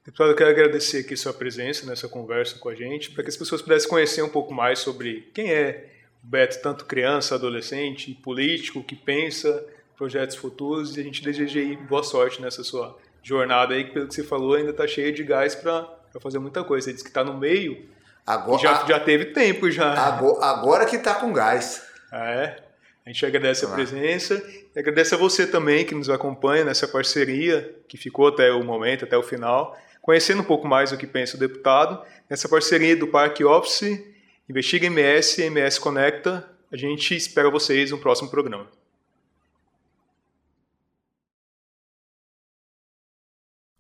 [0.05, 3.37] Deputado, eu quero agradecer aqui sua presença nessa conversa com a gente, para que as
[3.37, 5.91] pessoas pudessem conhecer um pouco mais sobre quem é
[6.23, 9.67] Beto, tanto criança, adolescente, político, que pensa
[9.97, 14.07] projetos futuros, e a gente deseja aí boa sorte nessa sua jornada aí, que pelo
[14.07, 15.89] que você falou, ainda está cheia de gás para
[16.21, 16.85] fazer muita coisa.
[16.85, 17.89] Você disse que está no meio,
[18.25, 19.93] agora, já, já teve tempo já.
[19.95, 21.83] Agora, agora que está com gás.
[22.13, 22.63] É,
[23.05, 24.43] a gente agradece a presença
[24.75, 29.05] e agradece a você também que nos acompanha nessa parceria que ficou até o momento,
[29.05, 32.01] até o final, conhecendo um pouco mais o que pensa o deputado,
[32.31, 34.13] nessa parceria do Parque Office
[34.49, 36.47] Investiga MS, MS Conecta.
[36.71, 38.71] A gente espera vocês no próximo programa.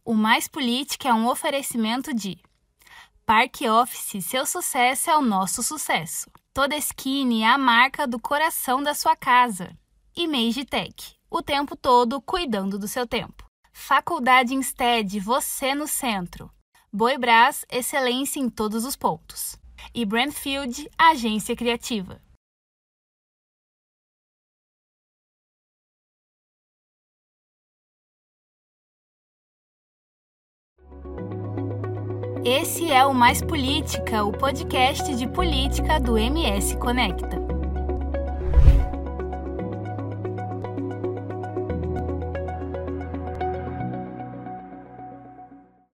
[0.04, 2.38] O Mais Política é um oferecimento de
[3.24, 6.28] Parque Office, seu sucesso é o nosso sucesso.
[6.52, 9.70] Toda Skin é a marca do coração da sua casa.
[10.14, 10.26] E
[10.64, 13.44] Tech, o tempo todo cuidando do seu tempo.
[13.72, 16.50] Faculdade Instead, você no centro.
[16.92, 19.56] Boibras, excelência em todos os pontos.
[19.94, 22.20] E Brandfield, agência criativa.
[32.44, 37.41] Esse é o Mais Política, o podcast de política do MS Conecta.